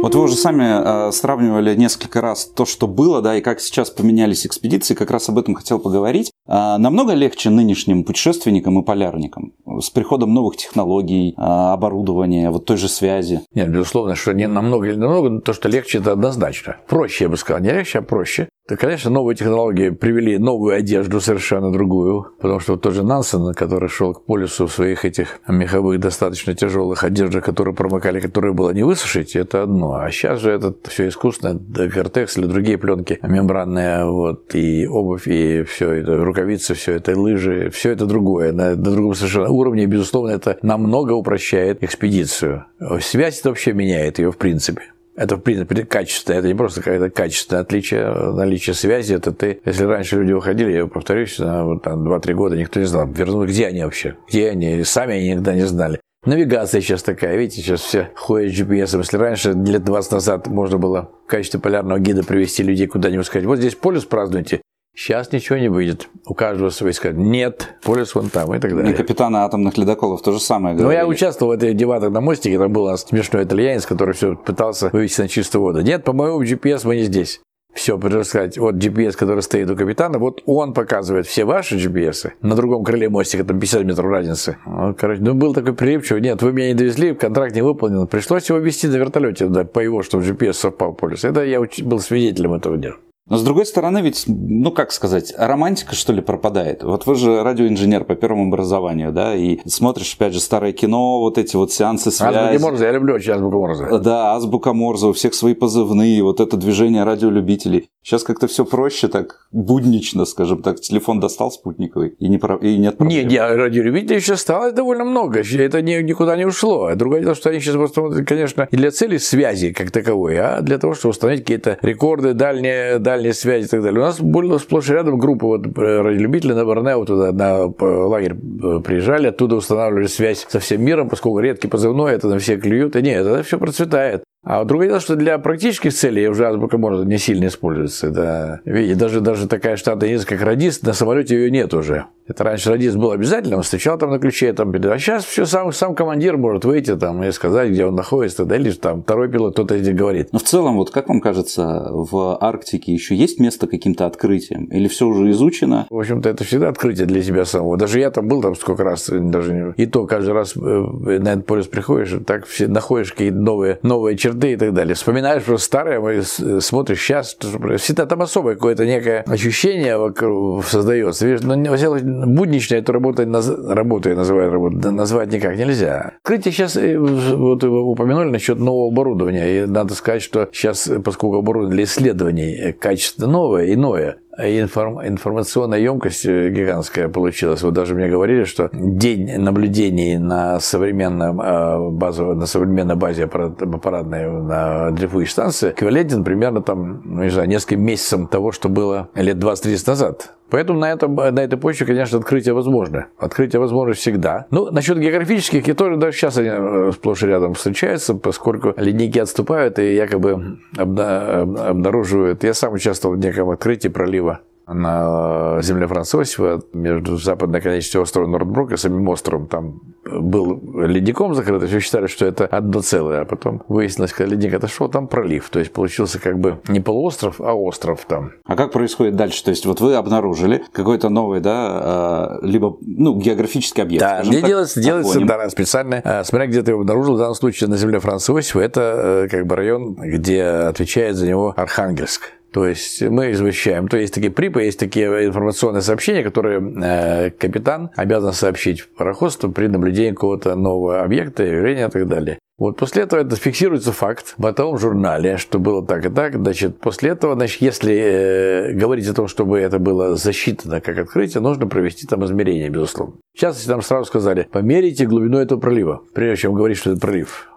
[0.00, 3.90] Вот вы уже сами э, сравнивали несколько раз то, что было, да, и как сейчас
[3.90, 6.30] поменялись экспедиции, как раз об этом хотел поговорить.
[6.46, 12.76] Э, намного легче нынешним путешественникам и полярникам с приходом новых технологий, э, оборудования, вот той
[12.76, 13.40] же связи.
[13.54, 16.76] Нет, безусловно, что не намного или намного, то, что легче, это однозначно.
[16.86, 18.48] Проще, я бы сказал, не легче, а проще.
[18.68, 23.54] То, конечно, новые технологии привели новую одежду совершенно другую, потому что вот тот же Нансен,
[23.54, 28.72] который шел к полюсу в своих этих меховых достаточно тяжелых одеждах, которые промокали, которые было
[28.72, 29.94] не высушить, это одно.
[29.94, 35.62] А сейчас же это все искусственно, Гортекс или другие пленки мембранные, вот, и обувь, и
[35.62, 39.86] все это, рукавицы, все это, лыжи, все это другое, на, на другом совершенно уровне, и,
[39.86, 42.66] безусловно, это намного упрощает экспедицию.
[43.00, 44.82] Связь это вообще меняет ее в принципе.
[45.18, 46.32] Это, в принципе, качество.
[46.32, 49.14] Это не просто какое-то качественное отличие, наличие связи.
[49.14, 52.86] Это ты, если раньше люди уходили, я повторюсь, на вот, там, 2-3 года никто не
[52.86, 56.00] знал, вернули, где они вообще, где они, сами они никогда не знали.
[56.24, 58.96] Навигация сейчас такая, видите, сейчас все ходят с GPS.
[58.96, 63.46] Если раньше, лет 20 назад, можно было в качестве полярного гида привести людей куда-нибудь, сказать,
[63.46, 64.60] вот здесь полюс празднуйте,
[64.98, 66.08] Сейчас ничего не выйдет.
[66.26, 68.92] У каждого свой скажет, нет, полюс вон там и так далее.
[68.92, 70.96] И капитаны атомных ледоколов то же самое говорили.
[70.96, 74.90] Ну, я участвовал в этой дебатах на мостике, там был смешной итальянец, который все пытался
[74.92, 75.82] вывести на чистую воду.
[75.82, 77.40] Нет, по моему GPS мы не здесь.
[77.72, 82.32] Все, придется сказать, вот GPS, который стоит у капитана, вот он показывает все ваши GPS.
[82.42, 84.56] На другом крыле мостика, там 50 метров разницы.
[84.66, 86.22] Ну, короче, ну был такой прилипчивый.
[86.22, 88.08] Нет, вы меня не довезли, контракт не выполнен.
[88.08, 91.22] Пришлось его вести на вертолете, да, по его, чтобы GPS совпал полюс.
[91.22, 92.96] Это я был свидетелем этого дела.
[93.28, 96.82] Но с другой стороны, ведь, ну как сказать, романтика что ли пропадает.
[96.82, 101.38] Вот вы же радиоинженер по первому образованию, да, и смотришь, опять же, старое кино, вот
[101.38, 102.36] эти вот сеансы связи.
[102.36, 103.98] Азбука Морзе, я люблю очень Азбука Морзе.
[103.98, 107.88] Да, Азбука Морзе, у всех свои позывные, вот это движение радиолюбителей.
[108.08, 110.80] Сейчас как-то все проще, так буднично, скажем так.
[110.80, 112.56] Телефон достал спутниковый, и, не про...
[112.56, 113.18] и нет проблем.
[113.18, 115.40] Не, не, сейчас осталось довольно много.
[115.40, 116.94] Это не, никуда не ушло.
[116.94, 120.78] Другое дело, что они сейчас просто, конечно, не для цели связи как таковой, а для
[120.78, 124.00] того, чтобы установить какие-то рекорды, дальние, дальние связи и так далее.
[124.00, 128.32] У нас было сплошь и рядом группа вот э, радиолюбителей на Борнео туда на лагерь
[128.32, 132.96] э, приезжали, оттуда устанавливали связь со всем миром, поскольку редкий позывной, это на все клюют.
[132.96, 134.22] И нет, это все процветает.
[134.50, 138.08] А другое дело, что для практических целей уже азбука может не сильно используется.
[138.08, 138.60] Да.
[138.64, 142.06] Видите, даже, даже такая штатная единица, как радист, на самолете ее нет уже.
[142.28, 145.72] Это раньше радист был обязательно, он встречал там на ключе, там, а сейчас все сам,
[145.72, 149.54] сам командир может выйти там и сказать, где он находится, да, или там второй пилот
[149.54, 150.28] кто-то эти говорит.
[150.32, 154.66] Но в целом, вот как вам кажется, в Арктике еще есть место каким-то открытием?
[154.66, 155.86] Или все уже изучено?
[155.88, 157.78] В общем-то, это всегда открытие для себя самого.
[157.78, 159.72] Даже я там был там сколько раз, даже не...
[159.82, 164.18] и то каждый раз э, на этот полюс приходишь, так все находишь какие-то новые, новые
[164.18, 164.94] черты и так далее.
[164.94, 167.36] Вспоминаешь просто старое, смотришь сейчас,
[167.78, 171.26] всегда там особое какое-то некое ощущение вокруг создается.
[171.26, 176.12] Видишь, ну, буднично эту работу, работу я называю назвать никак нельзя.
[176.22, 181.38] Открытие сейчас, э, вот вы упомянули насчет нового оборудования, и надо сказать, что сейчас, поскольку
[181.38, 187.62] оборудование для исследований э, качество новое, иное, информ, информационная емкость э, гигантская получилась.
[187.62, 194.30] Вот даже мне говорили, что день наблюдений на современном э, базовой, на современной базе аппаратной
[194.30, 199.36] на дрейфующей станции эквивалентен примерно там, ну, не знаю, нескольким месяцам того, что было лет
[199.38, 200.37] 20-30 назад.
[200.50, 203.08] Поэтому на, этом, на этой почве, конечно, открытие возможно.
[203.18, 204.46] Открытие возможно всегда.
[204.50, 209.78] Ну, насчет географических, тоже даже сейчас они э, сплошь и рядом встречаются, поскольку ледники отступают
[209.78, 212.44] и якобы обнаруживают.
[212.44, 218.26] Я сам участвовал в неком открытии пролива на земле Франца Иосифа между западной конечностью острова
[218.26, 219.46] Нордбрук и самим островом.
[219.46, 224.54] Там был ледником закрыт, все считали, что это одно целое, а потом выяснилось, когда ледник
[224.54, 225.48] отошел, там пролив.
[225.50, 228.32] То есть получился как бы не полуостров, а остров там.
[228.44, 229.44] А как происходит дальше?
[229.44, 234.00] То есть вот вы обнаружили какой-то новый, да, а, либо ну, географический объект.
[234.00, 237.68] Да, где делается, делается да, специально, а, смотря где ты его обнаружил, в данном случае
[237.68, 238.80] на земле Франца Иосифа, это
[239.24, 242.32] э, как бы район, где отвечает за него Архангельск.
[242.52, 243.88] То есть мы извещаем.
[243.88, 249.66] То есть такие припы, есть такие информационные сообщения, которые э, капитан обязан сообщить пароходству при
[249.66, 252.38] наблюдении какого-то нового объекта, явления и так далее.
[252.58, 256.34] Вот после этого это фиксируется факт в бортовом журнале, что было так и так.
[256.34, 261.40] Значит, после этого, значит, если э, говорить о том, чтобы это было засчитано как открытие,
[261.40, 263.14] нужно провести там измерения, безусловно.
[263.32, 267.48] В частности, нам сразу сказали, померите глубину этого пролива, прежде чем говорить, что это пролив.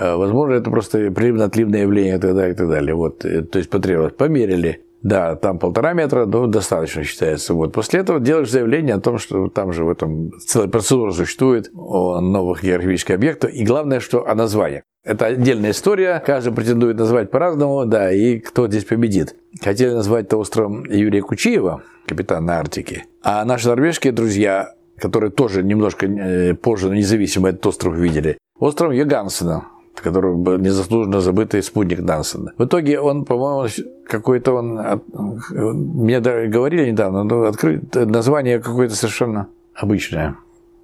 [0.00, 2.94] Э, возможно, это просто приливно-отливное явление и так далее, и так далее.
[2.94, 4.14] Вот, э, то есть потребовалось.
[4.14, 4.82] Померили.
[5.02, 7.54] Да, там полтора метра, ну, достаточно считается.
[7.54, 7.72] Вот.
[7.72, 12.20] После этого делаешь заявление о том, что там же в этом целая процедура существует о
[12.20, 13.52] новых географических объектах.
[13.52, 14.84] И главное, что о названиях.
[15.04, 19.34] Это отдельная история, каждый претендует назвать по-разному, да, и кто здесь победит.
[19.60, 26.06] Хотели назвать это островом Юрия Кучиева, капитана Арктики, а наши норвежские друзья, которые тоже немножко
[26.06, 32.52] э, позже, но независимо этот остров видели, остров Йогансена, который был незаслуженно забытый спутник Нансена.
[32.58, 33.68] В итоге он, по-моему,
[34.06, 35.02] какой-то он...
[35.50, 40.36] Мне говорили недавно, но открыт название какое-то совершенно обычное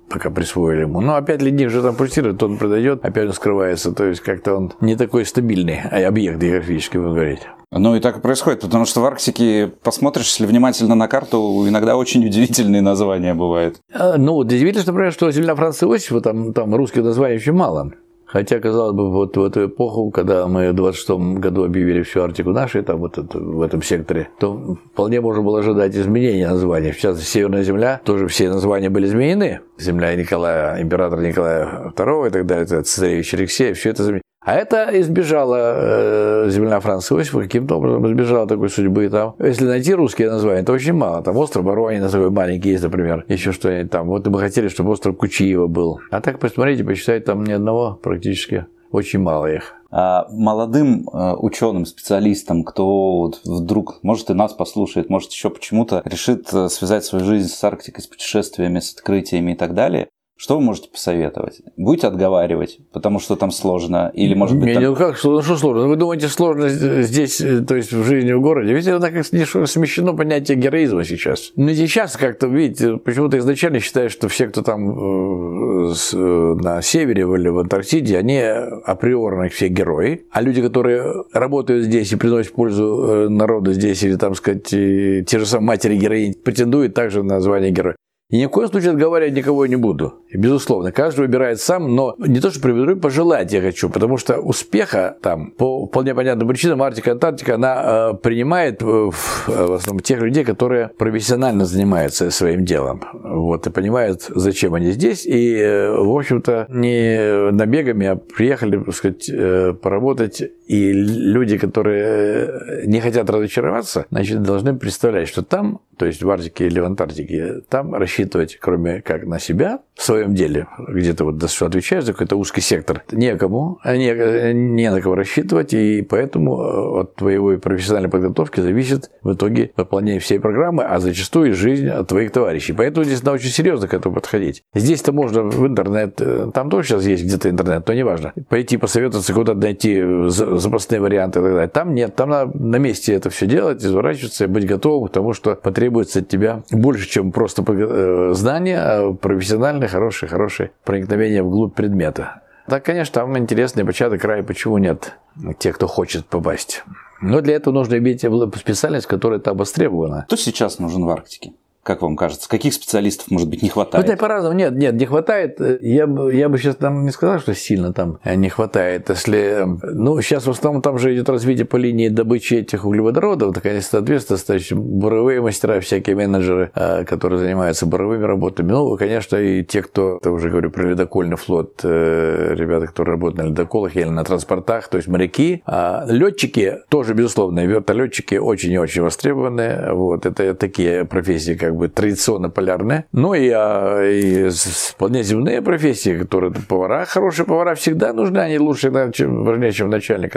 [0.09, 1.01] пока присвоили ему.
[1.01, 3.93] Но опять ледник же там пульсирует, то он продает, опять он скрывается.
[3.93, 7.43] То есть как-то он не такой стабильный а объект географический, вы говорите.
[7.71, 11.97] Ну и так и происходит, потому что в Арктике, посмотришь, если внимательно на карту, иногда
[11.99, 13.81] очень удивительные названия бывают.
[13.93, 17.93] А, ну, вот удивительно, например, что земля Франца Иосифа, там, там русских названий очень мало.
[18.29, 21.11] Хотя, казалось бы, вот в эту эпоху, когда мы в 26
[21.41, 25.61] году объявили всю Арктику нашей, там вот это, в этом секторе, то вполне можно было
[25.61, 26.49] ожидать изменения.
[26.53, 29.61] В частности, Северная Земля, тоже все названия были изменены.
[29.79, 34.23] Земля Николая, императора Николая II и так далее, цесаревич Алексея, все это изменено.
[34.49, 39.07] А это избежало э, земля Франца Иосифа, каким-то образом избежала такой судьбы.
[39.11, 41.23] Там, если найти русские названия, это очень мало.
[41.23, 44.07] Там остров Воронин, такой маленький есть, например, еще что-нибудь там.
[44.07, 46.01] Вот мы хотели, чтобы остров Кучиева был.
[46.11, 48.65] А так посмотрите, посчитайте, там ни одного практически.
[48.91, 49.75] Очень мало их.
[49.91, 56.01] А молодым э, ученым, специалистам, кто вот вдруг, может, и нас послушает, может, еще почему-то
[56.07, 60.09] решит э, связать свою жизнь с Арктикой, с путешествиями, с открытиями и так далее,
[60.41, 61.63] Что вы можете посоветовать?
[61.77, 64.13] Будете отговаривать, потому что там сложно?
[64.15, 64.85] Или, может быть, Не, там...
[64.85, 65.89] ну как, что, ну что сложно?
[65.89, 68.73] Вы думаете, сложно здесь, э, то есть в жизни в городе?
[68.73, 71.51] Ведь это как смещено понятие героизма сейчас.
[71.57, 77.23] Но сейчас как-то, видите, почему-то изначально считают, что все, кто там э, э, на севере
[77.23, 83.29] или в Антарктиде, они априорно все герои, а люди, которые работают здесь и приносят пользу
[83.29, 87.97] народу здесь, или, там сказать, те же самые матери героини, претендуют также на звание героя.
[88.31, 90.17] И ни в коем случае отговаривать никого не буду.
[90.29, 94.39] И, безусловно, каждый выбирает сам, но не то, что приведу, пожелать я хочу, потому что
[94.39, 99.13] успеха там, по вполне понятным причинам, Арктика, Антарктика, она э, принимает э, в,
[99.47, 103.03] в основном тех людей, которые профессионально занимаются своим делом.
[103.15, 108.95] Вот, и понимают, зачем они здесь, и, э, в общем-то, не набегами, а приехали, так
[108.95, 115.81] сказать, э, поработать, и люди, которые э, не хотят разочароваться, значит, должны представлять, что там,
[115.99, 120.33] то есть в Арктике или в Антарктике, там рассчитывать кроме как на себя в своем
[120.35, 125.17] деле, где-то вот за что отвечаешь, за какой-то узкий сектор, некому, не, не на кого
[125.17, 131.01] рассчитывать, и поэтому э, от твоей профессиональной подготовки зависит в итоге выполнение всей программы, а
[131.01, 132.73] зачастую жизнь от твоих товарищей.
[132.73, 134.63] Поэтому здесь надо очень серьезно к этому подходить.
[134.73, 139.35] Здесь-то можно в интернет, э, там тоже сейчас есть где-то интернет, но неважно, пойти посоветоваться,
[139.35, 141.69] куда найти запасные варианты и так далее.
[141.69, 145.57] Там нет, там надо на месте это все делать, изворачиваться быть готовым к тому, что
[145.57, 145.88] потребуется
[146.21, 152.43] от тебя больше, чем просто э, знания, а профессиональные, хорошие, хорошие проникновения вглубь предмета.
[152.67, 155.15] Так, конечно, там интересный початок край, почему нет
[155.59, 156.85] тех, кто хочет попасть.
[157.21, 158.21] Но для этого нужно иметь
[158.57, 160.25] специальность, которая там востребована.
[160.27, 161.53] Кто сейчас нужен в Арктике?
[161.83, 164.07] Как вам кажется, каких специалистов, может быть, не хватает?
[164.07, 164.55] Ну, по-разному.
[164.55, 165.59] Нет, нет, не хватает.
[165.81, 169.09] Я бы, я бы сейчас там не сказал, что сильно там не хватает.
[169.09, 173.55] Если, ну, сейчас в основном там же идет развитие по линии добычи этих углеводородов.
[173.55, 178.71] Так, конечно, соответственно, буровые мастера, всякие менеджеры, а, которые занимаются буровыми работами.
[178.71, 183.39] Ну, конечно, и те, кто, я уже говорю про ледокольный флот, э, ребята, которые работают
[183.39, 185.63] на ледоколах или на транспортах, то есть моряки.
[185.65, 189.93] А летчики тоже, безусловно, вертолетчики очень и очень востребованы.
[189.93, 193.07] Вот, это такие профессии, как бы традиционно полярная.
[193.13, 198.93] Ну и, а, и вполне земные профессии, которые повара, хорошие повара всегда нужны, они лучше,
[199.13, 200.37] чем, важнее, чем начальник.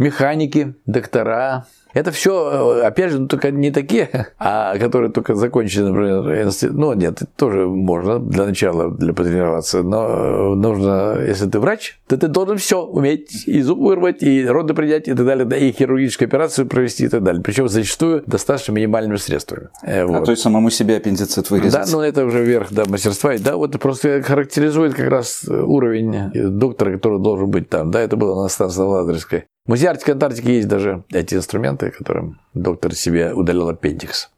[0.00, 5.82] Механики, доктора, это все, э, опять же, ну, только не такие, а которые только закончили,
[5.84, 6.76] например, институт.
[6.76, 9.82] Ну, нет, тоже можно для начала, для потренироваться.
[9.82, 13.46] Но нужно, если ты врач, то ты должен все уметь.
[13.46, 17.08] И зуб вырвать, и роды принять, и так далее, да, и хирургическую операцию провести, и
[17.08, 17.42] так далее.
[17.42, 19.68] Причем зачастую достаточно минимальными средствами.
[19.82, 20.22] Э, вот.
[20.22, 21.86] А то есть самому себе аппендицит вырезать.
[21.86, 23.34] Да, ну это уже верх да, мастерства.
[23.34, 27.90] И да, вот просто характеризует как раз уровень доктора, который должен быть там.
[27.90, 29.46] Да, это было на станции Лазаревской.
[29.70, 34.28] Музее Арктики Антарктики есть даже эти инструменты, которым доктор себе удалил аппендикс.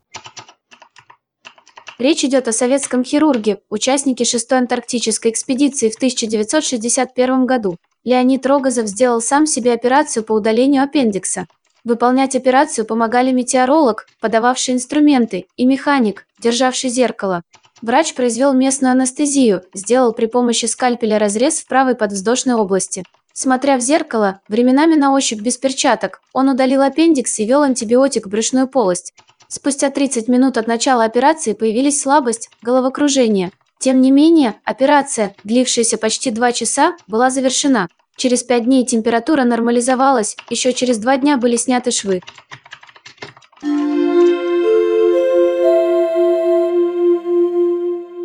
[1.98, 7.78] Речь идет о советском хирурге, участнике 6-й антарктической экспедиции в 1961 году.
[8.04, 11.46] Леонид Рогозов сделал сам себе операцию по удалению аппендикса.
[11.82, 17.40] Выполнять операцию помогали метеоролог, подававший инструменты, и механик, державший зеркало.
[17.80, 23.02] Врач произвел местную анестезию, сделал при помощи скальпеля разрез в правой подвздошной области.
[23.34, 28.30] Смотря в зеркало, временами на ощупь без перчаток, он удалил аппендикс и вел антибиотик в
[28.30, 29.14] брюшную полость.
[29.48, 33.50] Спустя 30 минут от начала операции появились слабость, головокружение.
[33.78, 37.88] Тем не менее, операция, длившаяся почти 2 часа, была завершена.
[38.16, 42.20] Через 5 дней температура нормализовалась, еще через 2 дня были сняты швы.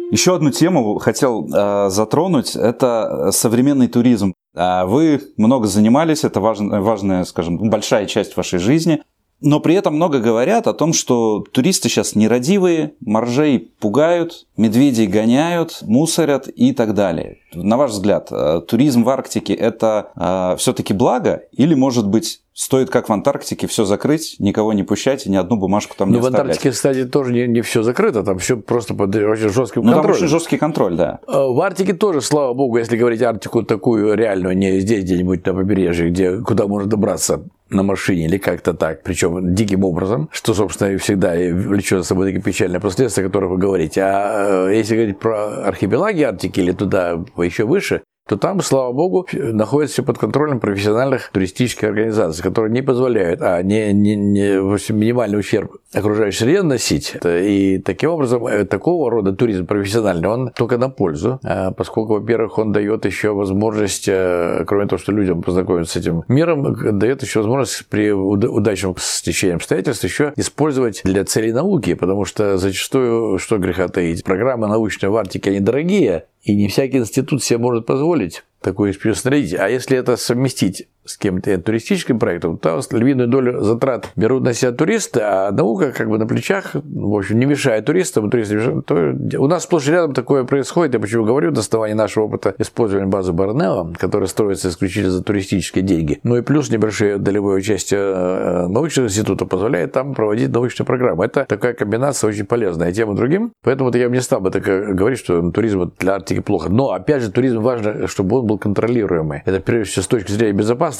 [0.10, 4.34] Еще одну тему хотел э, затронуть, это современный туризм.
[4.60, 9.03] А вы много занимались, это важная, важная, скажем, большая часть вашей жизни.
[9.40, 15.80] Но при этом много говорят о том, что туристы сейчас нерадивые, моржей пугают, медведей гоняют,
[15.84, 17.38] мусорят и так далее.
[17.54, 22.90] На ваш взгляд, э, туризм в Арктике это э, все-таки благо или, может быть, стоит,
[22.90, 26.20] как в Антарктике, все закрыть, никого не пущать и ни одну бумажку там не ну,
[26.20, 26.40] оставлять?
[26.40, 29.94] в Антарктике, кстати, тоже не, не все закрыто, там все просто под очень жестким ну,
[29.94, 30.02] контролем.
[30.02, 31.20] там очень жесткий контроль, да.
[31.28, 35.54] Э, в Арктике тоже, слава богу, если говорить Арктику такую реальную, не здесь где-нибудь на
[35.54, 40.91] побережье, где, куда можно добраться на машине или как-то так, причем диким образом, что, собственно,
[40.91, 44.01] и всегда влечет за собой такие печальные последствия, о которых вы говорите.
[44.01, 49.28] А э, если говорить про архипелаги Арктики или туда еще выше, то там, слава богу,
[49.34, 54.99] находится под контролем профессиональных туристических организаций, которые не позволяют, а не, не, не в общем,
[54.99, 57.15] минимальный ущерб окружающей среде носить.
[57.25, 62.57] И таким образом, э, такого рода туризм профессиональный, он только на пользу, а поскольку, во-первых,
[62.57, 67.39] он дает еще возможность, э, кроме того, что людям познакомиться с этим миром, дает еще
[67.39, 73.88] возможность при удачном стечении обстоятельств еще использовать для целей науки, потому что зачастую, что греха
[73.88, 78.43] таить, программы научные в Арктике, они дорогие, И не всякий институт себе может позволить
[78.91, 79.54] экспедицию снарядить.
[79.56, 84.72] А если это совместить с кем-то туристическим проектом, то львиную долю затрат берут на себя
[84.72, 89.16] туристы, а наука как бы на плечах, в общем, не мешает туристам, туристы мешают, то
[89.39, 90.93] у нас сплошь рядом такое происходит.
[90.93, 95.84] Я почему говорю на основании нашего опыта использования базы Барнео, которая строится исключительно за туристические
[95.84, 96.20] деньги.
[96.24, 101.26] Ну и плюс небольшое долевое участие э, научного института позволяет там проводить научные программы.
[101.26, 103.51] Это такая комбинация очень полезная тем и другим.
[103.64, 106.70] Поэтому я бы не стал бы так э, говорить, что туризм для Арктики плохо.
[106.70, 109.43] Но, опять же, туризм важно, чтобы он был контролируемый.
[109.45, 110.97] Это прежде всего с точки зрения безопасности,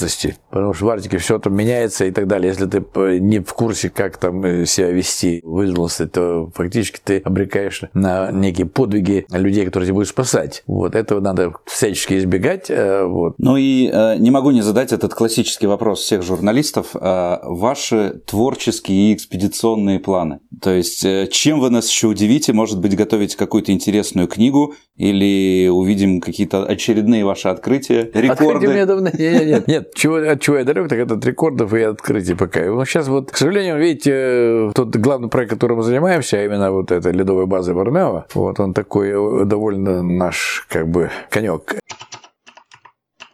[0.50, 2.48] потому что в Арктике все там меняется и так далее.
[2.48, 7.82] Если ты не в курсе, как там э, себя вести, вызвался, то фактически ты обрекаешь
[7.94, 10.62] на некие подвиги людей, которые тебя будут спасать.
[10.66, 12.70] Вот этого надо всячески избегать.
[12.70, 13.34] Э, вот.
[13.38, 16.88] Ну и э, не могу не задать этот классический вопрос всех журналистов.
[16.92, 20.40] Ваши творческие и экспедиционные планы.
[20.60, 22.52] То есть, чем вы нас еще удивите?
[22.52, 28.44] Может быть, готовите какую-то интересную книгу или увидим какие-то очередные ваши открытия, рекорды?
[28.44, 29.10] Открытие у меня давно...
[29.16, 29.94] Нет, нет, нет.
[29.94, 32.64] Чего, от чего я далек, так это от рекордов и открытий пока.
[32.66, 36.90] Но сейчас вот, к сожалению, видите, тот главный проект, которым мы занимаемся, а именно вот
[36.90, 41.76] эта ледовая база Борнео, вот он такой э, довольно наш, как бы, конек.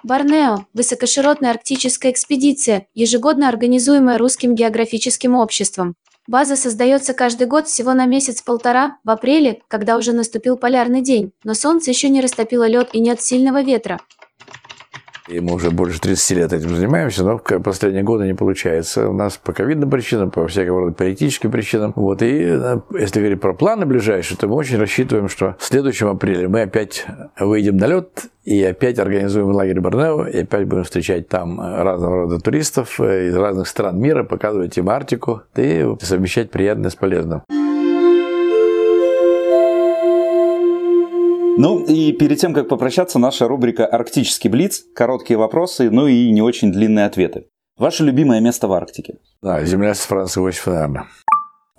[0.03, 5.95] Борнео– высокоширотная арктическая экспедиция, ежегодно организуемая Русским географическим обществом.
[6.27, 11.53] База создается каждый год всего на месяц-полтора, в апреле, когда уже наступил полярный день, но
[11.53, 14.01] солнце еще не растопило лед и нет сильного ветра.
[15.29, 19.09] И мы уже больше 30 лет этим занимаемся, но в последние годы не получается.
[19.09, 21.95] У нас по ковидным причинам, по всякого рода политическим причинам.
[21.97, 22.21] Вот.
[22.21, 26.47] И э, если говорить про планы ближайшие, то мы очень рассчитываем, что в следующем апреле
[26.49, 27.07] мы опять
[27.39, 32.39] выйдем на лед и опять организуем лагерь Борнео, и опять будем встречать там разного рода
[32.39, 37.43] туристов э, из разных стран мира, показывать им Арктику и совмещать приятное с полезным.
[41.57, 44.85] Ну и перед тем, как попрощаться, наша рубрика «Арктический блиц».
[44.95, 47.47] Короткие вопросы, ну и не очень длинные ответы.
[47.79, 49.19] Ваше любимое место в Арктике?
[49.41, 51.07] Да, земля с Франции наверное.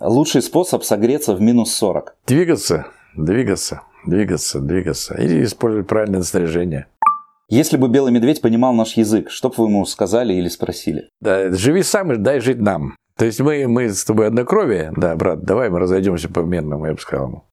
[0.00, 2.16] Лучший способ согреться в минус 40?
[2.26, 5.14] Двигаться, двигаться, двигаться, двигаться.
[5.14, 6.86] Или использовать правильное снаряжение.
[7.48, 11.10] Если бы белый медведь понимал наш язык, что бы вы ему сказали или спросили?
[11.20, 12.96] Да, живи сам и дай жить нам.
[13.16, 16.92] То есть мы, мы с тобой однокровие, да, брат, давай мы разойдемся по мирному, я
[16.92, 17.44] бы сказал ему.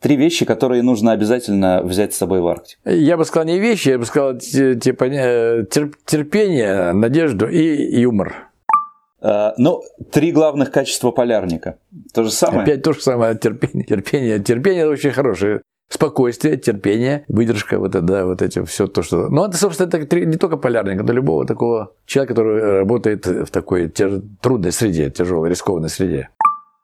[0.00, 2.80] Три вещи, которые нужно обязательно взять с собой в Арктику.
[2.88, 5.10] Я бы сказал не вещи, я бы сказал типа
[5.68, 8.48] терпение, надежду и юмор.
[9.22, 11.76] Uh, ну, три главных качества полярника.
[12.14, 12.62] То же самое?
[12.62, 13.36] Опять то же самое.
[13.36, 13.84] Терпение.
[13.84, 15.60] Терпение, терпение это очень хорошее.
[15.90, 19.28] Спокойствие, терпение, выдержка, вот это, да, вот эти все то, что...
[19.28, 23.88] Ну, это, собственно, это не только полярник, это любого такого человека, который работает в такой
[23.88, 26.28] трудной среде, тяжелой, рискованной среде.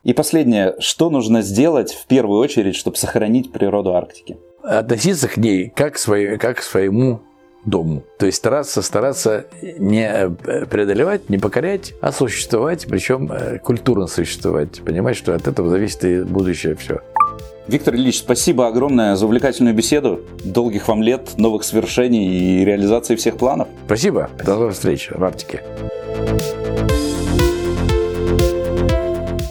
[0.07, 4.39] И последнее, что нужно сделать в первую очередь, чтобы сохранить природу Арктики?
[4.63, 7.23] Относиться к ней как, к своей, как к своему
[7.65, 8.05] дому.
[8.17, 10.31] То есть стараться, стараться не э,
[10.67, 14.81] преодолевать, не покорять, а существовать, причем э, культурно существовать.
[14.81, 17.01] Понимать, что от этого зависит и будущее все.
[17.67, 20.21] Виктор Ильич, спасибо огромное за увлекательную беседу.
[20.45, 23.67] Долгих вам лет, новых свершений и реализации всех планов.
[23.87, 24.31] Спасибо.
[24.45, 25.65] До новых встреч в Арктике.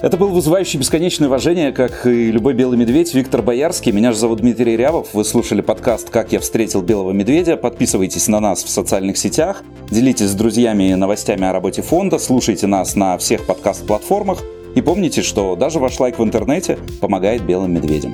[0.06, 3.92] Это был вызывающий бесконечное уважение, как и любой белый медведь, Виктор Боярский.
[3.92, 5.08] Меня же зовут Дмитрий Рябов.
[5.14, 7.58] Вы слушали подкаст «Как я встретил белого медведя».
[7.58, 12.96] Подписывайтесь на нас в социальных сетях, делитесь с друзьями новостями о работе фонда, слушайте нас
[12.96, 14.44] на всех подкаст-платформах
[14.76, 18.14] и помните, что даже ваш лайк в интернете помогает белым медведям.